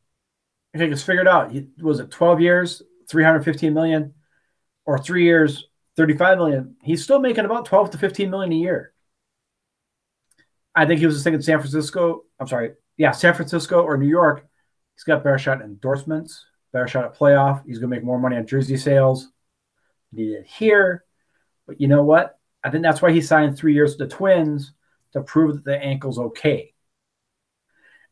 [0.74, 1.52] I think it's figured out.
[1.52, 4.14] He, was it 12 years, 315 million,
[4.86, 5.68] or three years,
[5.98, 6.78] 35 million?
[6.82, 8.94] He's still making about 12 to 15 million a year.
[10.74, 12.24] I think he was just thinking San Francisco.
[12.40, 12.76] I'm sorry.
[12.96, 14.48] Yeah, San Francisco or New York.
[14.96, 17.62] He's got better shot endorsements, better shot at playoff.
[17.66, 19.28] He's going to make more money on jersey sales
[20.16, 21.04] he did here.
[21.68, 22.38] But you know what?
[22.64, 24.74] I think that's why he signed three years with the Twins
[25.14, 26.74] to prove that the ankle's okay.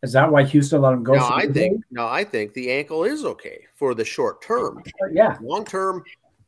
[0.03, 1.13] Is that why Houston let him go?
[1.13, 4.81] No, I think no, I think the ankle is okay for the short term.
[5.11, 6.03] Yeah, long term,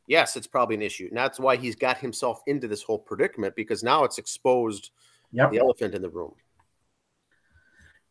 [0.08, 3.54] yes, it's probably an issue, and that's why he's got himself into this whole predicament
[3.54, 4.90] because now it's exposed
[5.30, 5.52] yep.
[5.52, 6.34] the elephant in the room.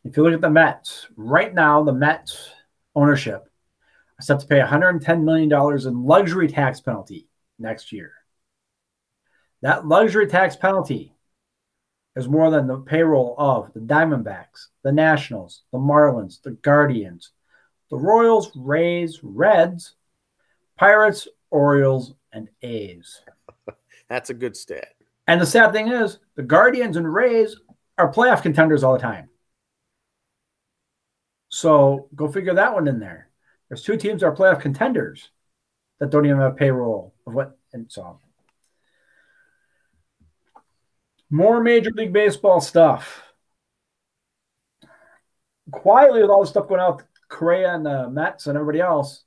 [0.04, 2.50] If you look at the Mets right now, the Mets
[2.94, 3.46] ownership
[4.18, 7.28] is set to pay 110 million dollars in luxury tax penalty
[7.58, 8.12] next year.
[9.64, 11.14] That luxury tax penalty
[12.16, 17.30] is more than the payroll of the Diamondbacks, the Nationals, the Marlins, the Guardians,
[17.90, 19.94] the Royals, Rays, Reds,
[20.76, 23.22] Pirates, Orioles, and A's.
[24.10, 24.92] That's a good stat.
[25.26, 27.56] And the sad thing is, the Guardians and Rays
[27.96, 29.30] are playoff contenders all the time.
[31.48, 33.30] So go figure that one in there.
[33.70, 35.30] There's two teams that are playoff contenders
[36.00, 38.20] that don't even have payroll of what and so
[41.34, 43.22] more Major League Baseball stuff.
[45.72, 49.24] Quietly, with all the stuff going with Correa and the Mets and everybody else,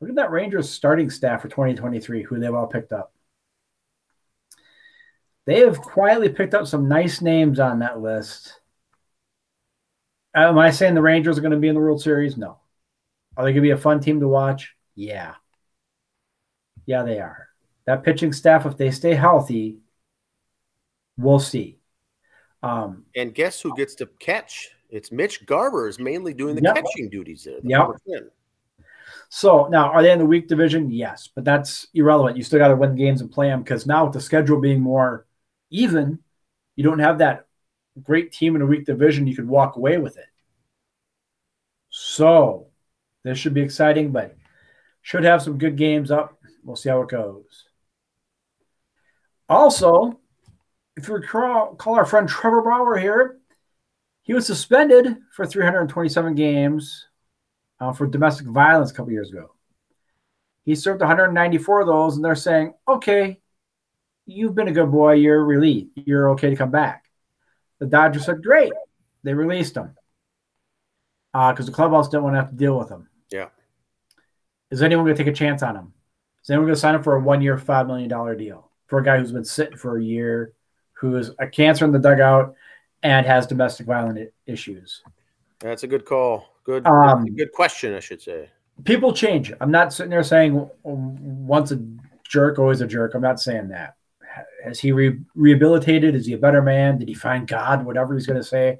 [0.00, 3.12] look at that Rangers starting staff for 2023, who they've all picked up.
[5.44, 8.58] They have quietly picked up some nice names on that list.
[10.34, 12.38] Am I saying the Rangers are going to be in the World Series?
[12.38, 12.58] No.
[13.36, 14.74] Are they going to be a fun team to watch?
[14.94, 15.34] Yeah.
[16.86, 17.48] Yeah, they are.
[17.84, 19.80] That pitching staff, if they stay healthy,
[21.20, 21.78] We'll see.
[22.62, 24.70] Um, and guess who gets to catch?
[24.88, 26.76] It's Mitch Garver is mainly doing the yep.
[26.76, 27.58] catching duties there.
[27.62, 27.88] Yeah.
[29.28, 30.90] So now, are they in the weak division?
[30.90, 32.36] Yes, but that's irrelevant.
[32.36, 34.80] You still got to win games and play them because now with the schedule being
[34.80, 35.26] more
[35.70, 36.18] even,
[36.74, 37.46] you don't have that
[38.02, 39.26] great team in a weak division.
[39.26, 40.26] You could walk away with it.
[41.90, 42.68] So
[43.24, 44.36] this should be exciting, but
[45.02, 46.40] should have some good games up.
[46.64, 47.66] We'll see how it goes.
[49.48, 50.19] Also,
[50.96, 53.38] if you recall, call our friend Trevor Bauer here,
[54.22, 57.06] he was suspended for 327 games
[57.80, 59.54] uh, for domestic violence a couple years ago.
[60.64, 63.40] He served 194 of those, and they're saying, okay,
[64.26, 65.14] you've been a good boy.
[65.14, 65.88] You're released.
[65.96, 67.04] You're okay to come back.
[67.78, 68.72] The Dodgers said, great.
[69.22, 69.96] They released him
[71.32, 73.08] because uh, the clubhouse didn't want to have to deal with him.
[73.30, 73.48] Yeah.
[74.70, 75.92] Is anyone going to take a chance on him?
[76.42, 79.04] Is anyone going to sign up for a one year, $5 million deal for a
[79.04, 80.52] guy who's been sitting for a year,
[81.00, 82.54] who is a cancer in the dugout
[83.02, 85.02] and has domestic violent issues.
[85.58, 86.46] That's a good call.
[86.64, 88.50] Good, um, good question, I should say.
[88.84, 89.50] People change.
[89.60, 91.82] I'm not sitting there saying once a
[92.28, 93.14] jerk, always a jerk.
[93.14, 93.96] I'm not saying that.
[94.62, 96.14] Has he re- rehabilitated?
[96.14, 96.98] Is he a better man?
[96.98, 97.84] Did he find God?
[97.84, 98.78] Whatever he's going to say.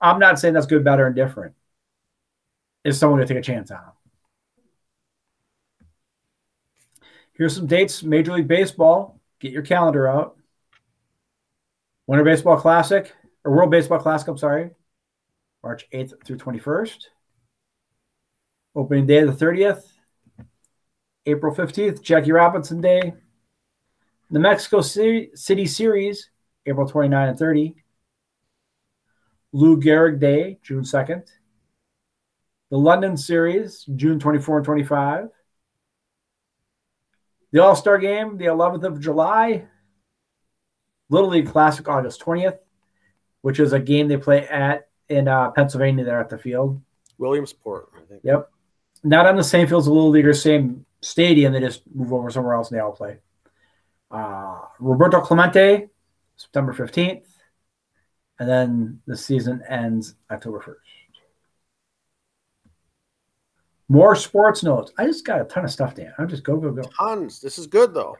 [0.00, 1.54] I'm not saying that's good, better, and different.
[2.84, 3.92] Is someone going to take a chance on him?
[7.34, 9.20] Here's some dates Major League Baseball.
[9.40, 10.36] Get your calendar out.
[12.06, 13.12] Winter Baseball Classic
[13.44, 14.70] or World Baseball Classic, I'm sorry,
[15.62, 17.04] March 8th through 21st.
[18.74, 19.82] Opening day of the 30th.
[21.26, 23.14] April 15th, Jackie Robinson Day.
[24.30, 26.30] The Mexico City Series,
[26.66, 27.74] April 29 and 30.
[29.52, 31.28] Lou Gehrig Day, June 2nd.
[32.70, 35.28] The London Series, June 24 and 25.
[37.52, 39.66] The All Star Game, the 11th of July,
[41.12, 42.56] Little League Classic August 20th,
[43.42, 46.80] which is a game they play at in uh, Pennsylvania there at the field.
[47.18, 48.22] Williamsport, I think.
[48.24, 48.50] Yep.
[49.04, 51.52] Not on the same field as the Little Leaguers, same stadium.
[51.52, 53.18] They just move over somewhere else and they all play.
[54.10, 55.88] Uh, Roberto Clemente,
[56.36, 57.26] September 15th.
[58.38, 60.76] And then the season ends October 1st.
[63.90, 64.92] More sports notes.
[64.96, 66.14] I just got a ton of stuff, Dan.
[66.18, 66.82] I'm just go, go, go.
[66.98, 67.42] Tons.
[67.42, 68.16] This is good, though.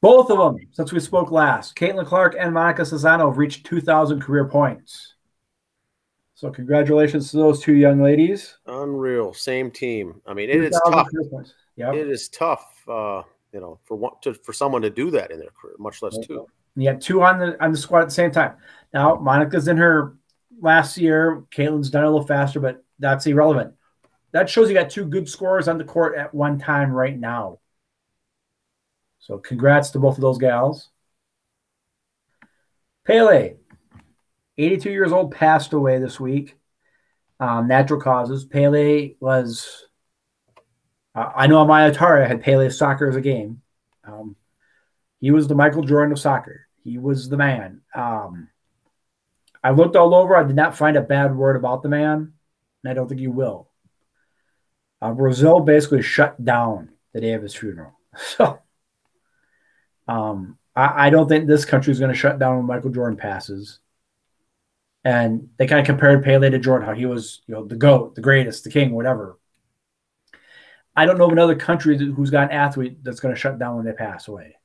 [0.00, 4.20] Both of them, since we spoke last, Caitlin Clark and Monika Czinano have reached 2,000
[4.20, 5.14] career points.
[6.34, 8.56] So congratulations to those two young ladies.
[8.64, 10.22] Unreal, same team.
[10.26, 11.06] I mean, it is tough.
[11.76, 11.94] Yep.
[11.94, 13.22] It is tough, uh,
[13.52, 16.16] you know, for one, to, for someone to do that in their career, much less
[16.26, 16.46] two.
[16.76, 18.54] Yeah, two on the on the squad at the same time.
[18.94, 20.16] Now Monika's in her
[20.62, 21.44] last year.
[21.50, 23.74] Caitlin's done a little faster, but that's irrelevant.
[24.32, 27.58] That shows you got two good scorers on the court at one time right now.
[29.20, 30.88] So congrats to both of those gals.
[33.06, 33.56] Pele,
[34.58, 36.56] 82 years old, passed away this week.
[37.38, 38.44] Um, natural causes.
[38.44, 39.86] Pele was,
[41.14, 43.62] uh, I know on my Atari had Pele soccer as a game.
[44.04, 44.36] Um,
[45.20, 46.66] he was the Michael Jordan of soccer.
[46.82, 47.82] He was the man.
[47.94, 48.48] Um,
[49.62, 50.36] I looked all over.
[50.36, 52.32] I did not find a bad word about the man,
[52.82, 53.68] and I don't think you will.
[55.02, 57.92] Uh, Brazil basically shut down the day of his funeral.
[58.16, 58.60] So
[60.10, 63.16] um, I, I, don't think this country is going to shut down when Michael Jordan
[63.16, 63.78] passes.
[65.04, 68.16] And they kind of compared Pele to Jordan, how he was, you know, the GOAT,
[68.16, 69.38] the greatest, the king, whatever.
[70.96, 73.76] I don't know of another country who's got an athlete that's going to shut down
[73.76, 74.56] when they pass away.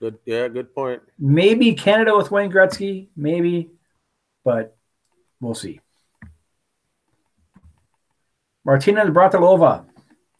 [0.00, 1.02] Good, yeah, good point.
[1.18, 3.70] Maybe Canada with Wayne Gretzky, maybe,
[4.42, 4.76] but
[5.40, 5.80] we'll see.
[8.64, 9.84] Martina Navratilova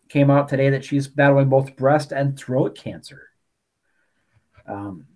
[0.08, 3.28] came out today that she's battling both breast and throat cancer.
[4.66, 5.06] Um,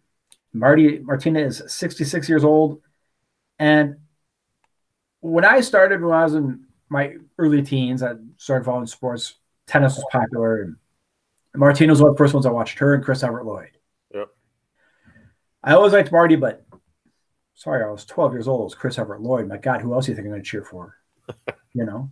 [0.53, 2.81] Marty Martina is 66 years old,
[3.59, 3.97] and
[5.21, 9.35] when I started when I was in my early teens, I started following sports.
[9.67, 10.77] Tennis was popular, and
[11.55, 12.79] Martina was one of the first ones I watched.
[12.79, 13.77] Her and Chris Evert Lloyd.
[14.15, 14.29] Yep.
[15.63, 16.65] I always liked Marty, but
[17.55, 18.61] sorry, I was 12 years old.
[18.61, 19.49] It was Chris Evert Lloyd.
[19.49, 20.97] My God, who else do you think I'm going to cheer for?
[21.75, 22.11] you know.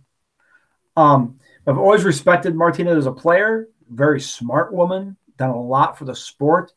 [0.95, 3.67] Um, I've always respected Martina as a player.
[3.89, 5.15] Very smart woman.
[5.37, 6.73] Done a lot for the sport.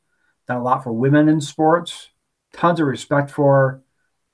[0.51, 2.09] Done a lot for women in sports.
[2.53, 3.85] Tons of respect for.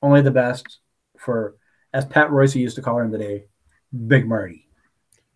[0.00, 0.78] Only the best
[1.18, 1.56] for,
[1.92, 3.48] as Pat Royce used to call her in the day,
[4.06, 4.66] Big Marty.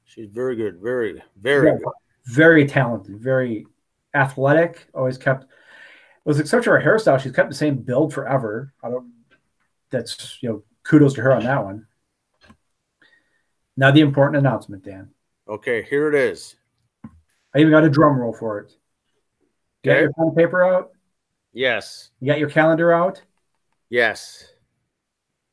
[0.07, 0.81] She's very good.
[0.81, 1.93] Very, very yeah, good.
[2.24, 3.20] Very talented.
[3.20, 3.66] Very
[4.14, 4.87] athletic.
[4.95, 5.45] Always kept
[6.24, 8.72] was except for her hairstyle, she's kept the same build forever.
[8.83, 9.12] I don't.
[9.91, 11.89] That's you know, kudos to her on that one.
[13.76, 15.11] Now the important announcement, Dan.
[15.47, 16.57] Okay, here it is.
[17.55, 18.72] I even got a drum roll for it.
[19.83, 20.91] You got your pen paper out?
[21.53, 22.11] Yes.
[22.20, 23.22] You got your calendar out?
[23.89, 24.45] Yes.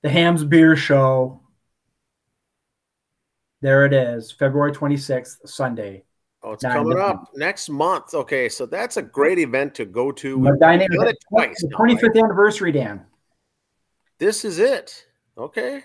[0.04, 1.42] The Hamm's Beer Show.
[3.62, 6.04] There it is, February 26th, Sunday.
[6.44, 8.14] Oh, it's coming up next month.
[8.14, 10.44] Okay, so that's a great event to go to.
[10.44, 13.06] The dynamic, twice the 25th now, anniversary, Dan.
[14.20, 15.06] This is it.
[15.38, 15.84] Okay.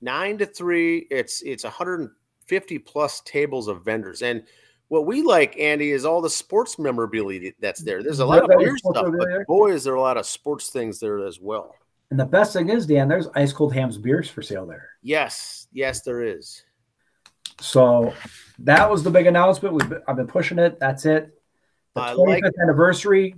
[0.00, 1.06] Nine to three.
[1.10, 4.22] It's it's 150 plus tables of vendors.
[4.22, 4.44] And
[4.88, 8.02] what we like, Andy, is all the sports memorabilia that's there.
[8.02, 11.00] There's a lot of beer stuff, but boy, is there a lot of sports things
[11.00, 11.74] there as well.
[12.10, 14.90] And the best thing is, Dan, there's ice cold Hamm's beers for sale there.
[15.02, 16.62] Yes, yes, there is.
[17.60, 18.12] So
[18.60, 19.74] that was the big announcement.
[19.74, 20.78] We've been, I've been pushing it.
[20.78, 21.40] That's it.
[21.94, 23.36] The 25th like anniversary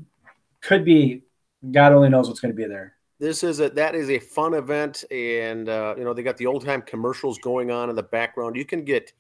[0.61, 1.23] could be.
[1.71, 2.97] God only knows what's going to be there.
[3.19, 6.47] This is a that is a fun event, and uh, you know they got the
[6.47, 8.57] old time commercials going on in the background.
[8.57, 9.13] You can get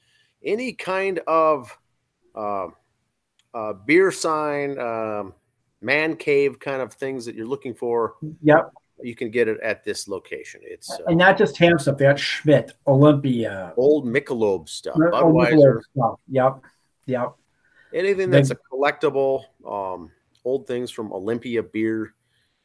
[0.45, 1.77] any kind of
[2.37, 2.69] uh,
[3.55, 5.35] uh, beer sign, um,
[5.81, 8.15] man cave kind of things that you're looking for.
[8.43, 8.73] Yep
[9.03, 10.61] you can get it at this location.
[10.65, 11.99] It's uh, and not just ham stuff.
[11.99, 15.81] They got Schmidt, Olympia, old Michelob stuff, Budweiser.
[15.93, 16.21] Stuff.
[16.29, 16.61] Yep,
[17.07, 17.35] yep.
[17.95, 20.11] Anything that's a collectible, um,
[20.45, 22.15] old things from Olympia beer,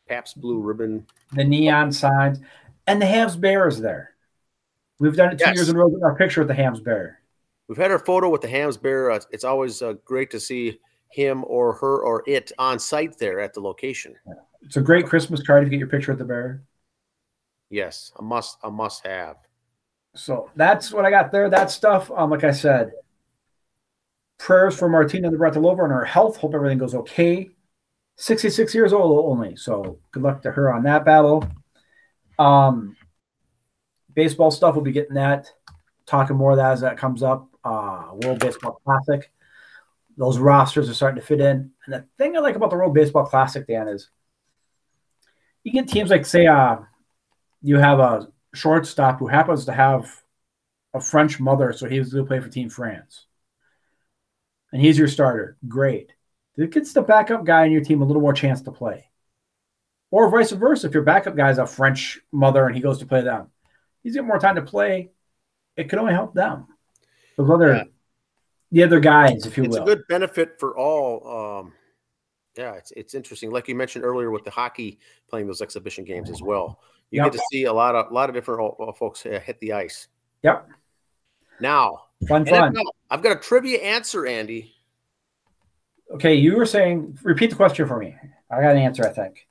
[0.07, 2.39] Pabst Blue Ribbon, the neon signs,
[2.88, 4.11] and the Hamm's Bear is there.
[4.99, 5.55] We've done it two yes.
[5.55, 5.88] years in a row.
[5.88, 7.20] With our picture with the Hamm's Bear.
[7.72, 9.11] We've had our photo with the Hamm's Bear.
[9.11, 10.78] Uh, it's always uh, great to see
[11.09, 14.13] him or her or it on site there at the location.
[14.61, 16.63] It's a great Christmas card to get your picture at the bear.
[17.69, 19.38] Yes, a must a must have.
[20.15, 21.49] So that's what I got there.
[21.49, 22.91] That stuff, um, like I said,
[24.38, 26.36] prayers for Martina the Navratilova and her health.
[26.36, 27.51] Hope everything goes okay.
[28.17, 29.55] 66 years old only.
[29.55, 31.47] So good luck to her on that battle.
[32.38, 32.97] Um,
[34.13, 35.49] baseball stuff, we'll be getting that,
[36.05, 37.47] talking more of that as that comes up.
[37.64, 39.32] Uh, World Baseball Classic.
[40.18, 41.72] Those rosters are starting to fit in.
[41.86, 44.09] And the thing I like about the World Baseball Classic, Dan, is
[45.64, 46.78] you get teams like say uh
[47.62, 50.12] you have a shortstop who happens to have
[50.93, 53.26] a French mother, so he's going to play for Team France,
[54.74, 55.57] and he's your starter.
[55.68, 56.12] Great.
[56.57, 59.09] It gets the backup guy in your team a little more chance to play,
[60.09, 60.88] or vice versa.
[60.88, 63.47] If your backup guy is a French mother and he goes to play them,
[64.03, 65.12] he's got more time to play.
[65.78, 66.68] It could only help them.
[67.38, 67.84] Those other, yeah.
[68.71, 69.84] the other guys, if you it's will.
[69.84, 71.59] It's a good benefit for all.
[71.59, 71.73] Um
[72.57, 73.51] yeah, it's it's interesting.
[73.51, 77.32] Like you mentioned earlier, with the hockey playing those exhibition games as well, you yep.
[77.32, 79.59] get to see a lot of a lot of different uh, uh, folks uh, hit
[79.61, 80.07] the ice.
[80.43, 80.67] Yep.
[81.59, 82.75] Now, fun, fun.
[83.09, 84.73] I've got a trivia answer, Andy.
[86.13, 87.17] Okay, you were saying.
[87.23, 88.15] Repeat the question for me.
[88.49, 89.05] I got an answer.
[89.05, 89.47] I think.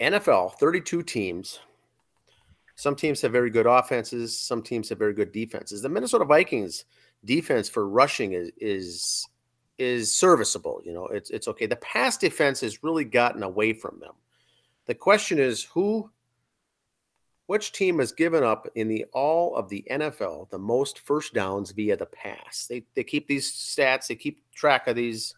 [0.00, 1.60] NFL, thirty-two teams.
[2.74, 4.38] Some teams have very good offenses.
[4.38, 5.82] Some teams have very good defenses.
[5.82, 6.84] The Minnesota Vikings
[7.24, 9.26] defense for rushing is is
[9.78, 10.80] is serviceable.
[10.84, 11.66] You know, it's it's okay.
[11.66, 14.14] The pass defense has really gotten away from them.
[14.86, 16.10] The question is who
[17.46, 21.72] which team has given up in the all of the NFL the most first downs
[21.72, 22.66] via the pass?
[22.68, 25.34] They they keep these stats, they keep track of these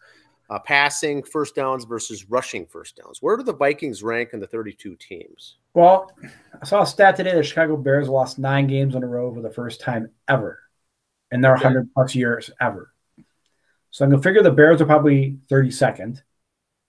[0.49, 3.21] uh, passing first downs versus rushing first downs.
[3.21, 5.57] Where do the Vikings rank in the 32 teams?
[5.73, 6.11] Well,
[6.61, 9.41] I saw a stat today the Chicago Bears lost nine games in a row for
[9.41, 10.59] the first time ever
[11.31, 12.91] in their 100 plus years ever.
[13.91, 16.21] So I'm going to figure the Bears are probably 32nd.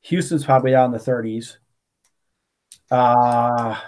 [0.02, 1.56] Houston's probably down in the 30s.
[2.90, 3.78] Uh,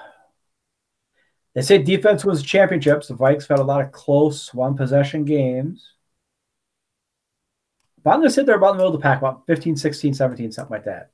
[1.55, 3.09] they say defense was championships.
[3.09, 5.95] The Vikes had a lot of close one possession games.
[8.09, 10.15] But I'm going to sit there about the middle of the pack, about 15, 16,
[10.15, 11.11] 17, something like that.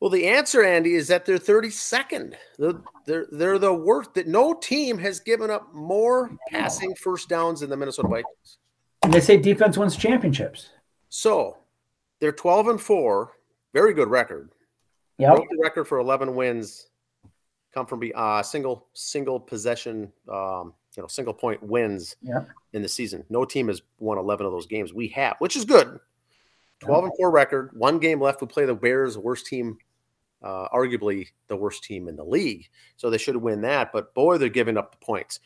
[0.00, 2.36] Well, the answer, Andy, is that they're 32nd.
[2.58, 4.14] They're, they're, they're the worst.
[4.14, 8.56] That no team has given up more passing first downs than the Minnesota Vikings.
[9.02, 10.70] And they say defense wins championships.
[11.10, 11.58] So
[12.18, 13.32] they're 12 and 4,
[13.74, 14.52] very good record.
[15.18, 15.34] Yeah.
[15.34, 16.88] Broke the record for 11 wins
[17.74, 22.48] come from uh, single single possession, um, you know, single point wins Yep.
[22.72, 23.24] in the season.
[23.28, 24.92] No team has won 11 of those games.
[24.92, 26.00] We have, which is good.
[26.80, 28.40] 12 and 4 record, one game left.
[28.40, 29.78] We play the Bears, the worst team,
[30.42, 32.68] uh, arguably the worst team in the league.
[32.96, 33.92] So they should win that.
[33.92, 35.40] But boy, they're giving up the points.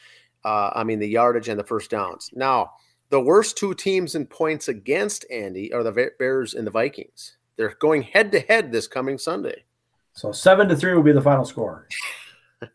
[0.45, 2.31] Uh, I mean, the yardage and the first downs.
[2.35, 2.73] Now,
[3.11, 7.37] the worst two teams in points against Andy are the Bears and the Vikings.
[7.57, 9.65] They're going head to head this coming Sunday.
[10.13, 11.89] So seven to three will be the final score.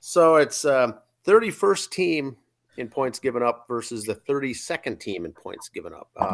[0.00, 0.94] So it's um,
[1.26, 2.36] 31st team
[2.76, 6.10] in points given up versus the 32nd team in points given up.
[6.16, 6.32] Uh,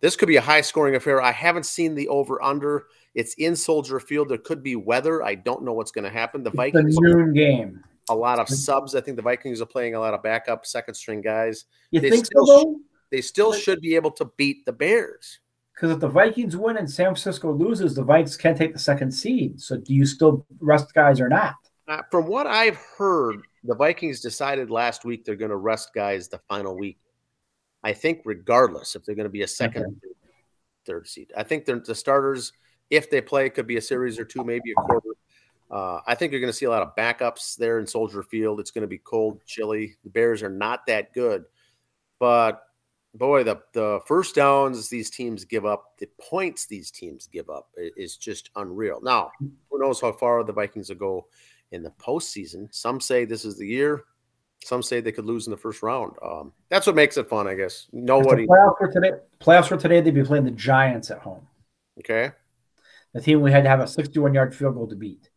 [0.00, 1.22] this could be a high scoring affair.
[1.22, 2.86] I haven't seen the over under.
[3.14, 4.28] It's in Soldier Field.
[4.28, 5.22] There could be weather.
[5.22, 6.42] I don't know what's going to happen.
[6.42, 7.82] The Vikings the noon game.
[8.08, 8.94] A lot of subs.
[8.94, 11.64] I think the Vikings are playing a lot of backup second string guys.
[11.90, 12.80] You they think still, so?
[13.10, 15.40] They still should be able to beat the Bears.
[15.74, 19.10] Because if the Vikings win and San Francisco loses, the Vikes can't take the second
[19.10, 19.60] seed.
[19.60, 21.54] So do you still rest guys or not?
[21.88, 26.28] Uh, from what I've heard, the Vikings decided last week they're going to rest guys
[26.28, 26.98] the final week.
[27.82, 30.14] I think, regardless if they're going to be a second, okay.
[30.86, 31.32] third seed.
[31.36, 32.52] I think the starters,
[32.90, 35.10] if they play, could be a series or two, maybe a quarter.
[35.70, 38.60] Uh, I think you're going to see a lot of backups there in Soldier Field.
[38.60, 39.96] It's going to be cold, chilly.
[40.04, 41.44] The Bears are not that good,
[42.18, 42.62] but
[43.14, 47.68] boy, the the first downs these teams give up, the points these teams give up
[47.76, 49.00] is just unreal.
[49.02, 49.30] Now,
[49.70, 51.26] who knows how far the Vikings will go
[51.72, 52.72] in the postseason?
[52.74, 54.04] Some say this is the year.
[54.64, 56.14] Some say they could lose in the first round.
[56.22, 57.86] Um, that's what makes it fun, I guess.
[57.92, 58.46] Nobody.
[58.46, 59.12] Playoffs for today.
[59.40, 60.00] Playoffs for today.
[60.00, 61.46] They'd be playing the Giants at home.
[61.98, 62.32] Okay.
[63.12, 65.30] The team we had to have a 61 yard field goal to beat.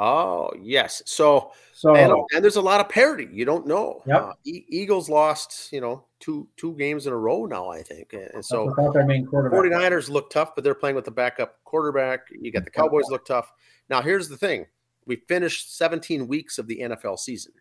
[0.00, 3.28] Oh yes, so so and, and, there's a lot of parity.
[3.32, 4.00] You don't know.
[4.06, 4.22] Yep.
[4.22, 7.68] Uh, e- Eagles lost, you know, two two games in a row now.
[7.68, 9.58] I think, and so their main quarterback.
[9.58, 12.20] 49ers look tough, but they're playing with the backup quarterback.
[12.30, 13.52] You got the Cowboys look tough.
[13.90, 14.66] Now here's the thing:
[15.08, 17.52] we finished 17 weeks of the NFL season.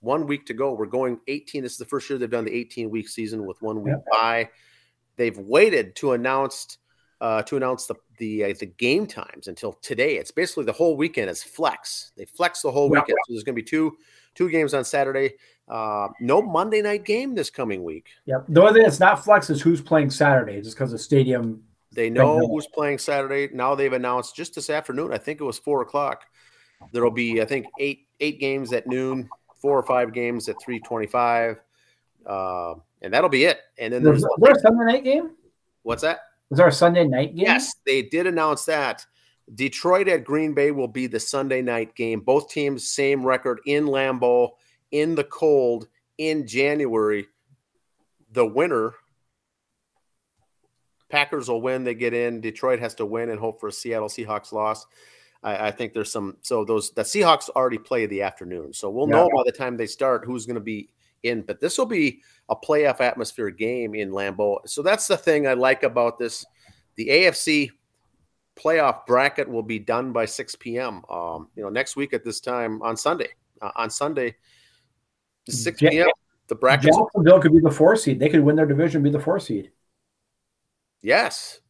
[0.00, 0.72] One week to go.
[0.74, 1.62] We're going 18.
[1.62, 4.50] This is the first year they've done the 18 week season with one week bye.
[5.16, 6.78] They've waited to announce
[7.20, 10.16] uh, to announce the the uh, the game times until today.
[10.16, 12.10] It's basically the whole weekend is flex.
[12.16, 13.00] They flex the whole Yeah.
[13.00, 13.18] weekend.
[13.26, 13.96] So there's going to be two
[14.34, 15.34] two games on Saturday.
[15.68, 18.08] Uh, no Monday night game this coming week.
[18.26, 18.46] Yep.
[18.48, 21.62] The only thing that's not flex is who's playing Saturday, just because the stadium.
[21.94, 22.38] They know.
[22.48, 23.50] who's playing Saturday.
[23.54, 25.12] Now they've announced just this afternoon.
[25.12, 26.24] I think it was four o'clock.
[26.92, 29.28] There'll be I think eight eight games at noon,
[29.60, 31.60] four or five games at three twenty five,
[32.26, 33.60] uh, and that'll be it.
[33.78, 35.30] And then there's there a Sunday night game?
[35.82, 36.20] what's that?
[36.50, 37.46] Is there a Sunday night game?
[37.46, 39.06] Yes, they did announce that.
[39.54, 42.20] Detroit at Green Bay will be the Sunday night game.
[42.20, 44.50] Both teams same record in Lambeau
[44.90, 47.26] in the cold in January.
[48.32, 48.94] The winner
[51.12, 52.40] Packers will win, they get in.
[52.40, 54.86] Detroit has to win and hope for a Seattle Seahawks loss.
[55.42, 58.72] I, I think there's some so those the Seahawks already play the afternoon.
[58.72, 60.88] So we'll know by the time they start who's going to be
[61.22, 64.58] in, but this will be a playoff atmosphere game in Lambeau.
[64.66, 66.44] So that's the thing I like about this.
[66.96, 67.70] The AFC
[68.56, 71.02] playoff bracket will be done by 6 p.m.
[71.08, 73.28] Um, you know, next week at this time on Sunday.
[73.60, 74.34] Uh, on Sunday,
[75.48, 76.08] 6 Ja- p.m.
[76.48, 76.92] The bracket.
[76.92, 78.18] Jacksonville could be the four seed.
[78.18, 79.70] They could win their division, be the four seed.
[81.00, 81.61] Yes.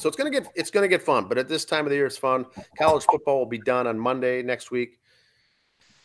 [0.00, 2.06] So it's gonna get it's gonna get fun, but at this time of the year,
[2.06, 2.46] it's fun.
[2.78, 4.98] College football will be done on Monday next week.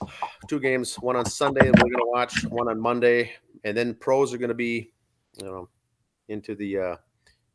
[0.50, 3.32] Two games, one on Sunday, and we're gonna watch one on Monday,
[3.64, 4.92] and then pros are gonna be,
[5.38, 5.70] you know,
[6.28, 6.96] into the uh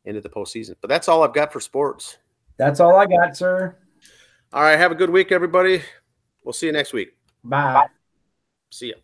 [0.06, 0.76] into the postseason.
[0.80, 2.16] But that's all I've got for sports.
[2.56, 3.76] That's all I got, sir.
[4.54, 5.82] All right, have a good week, everybody.
[6.42, 7.10] We'll see you next week.
[7.44, 7.86] Bye.
[8.70, 8.94] See ya.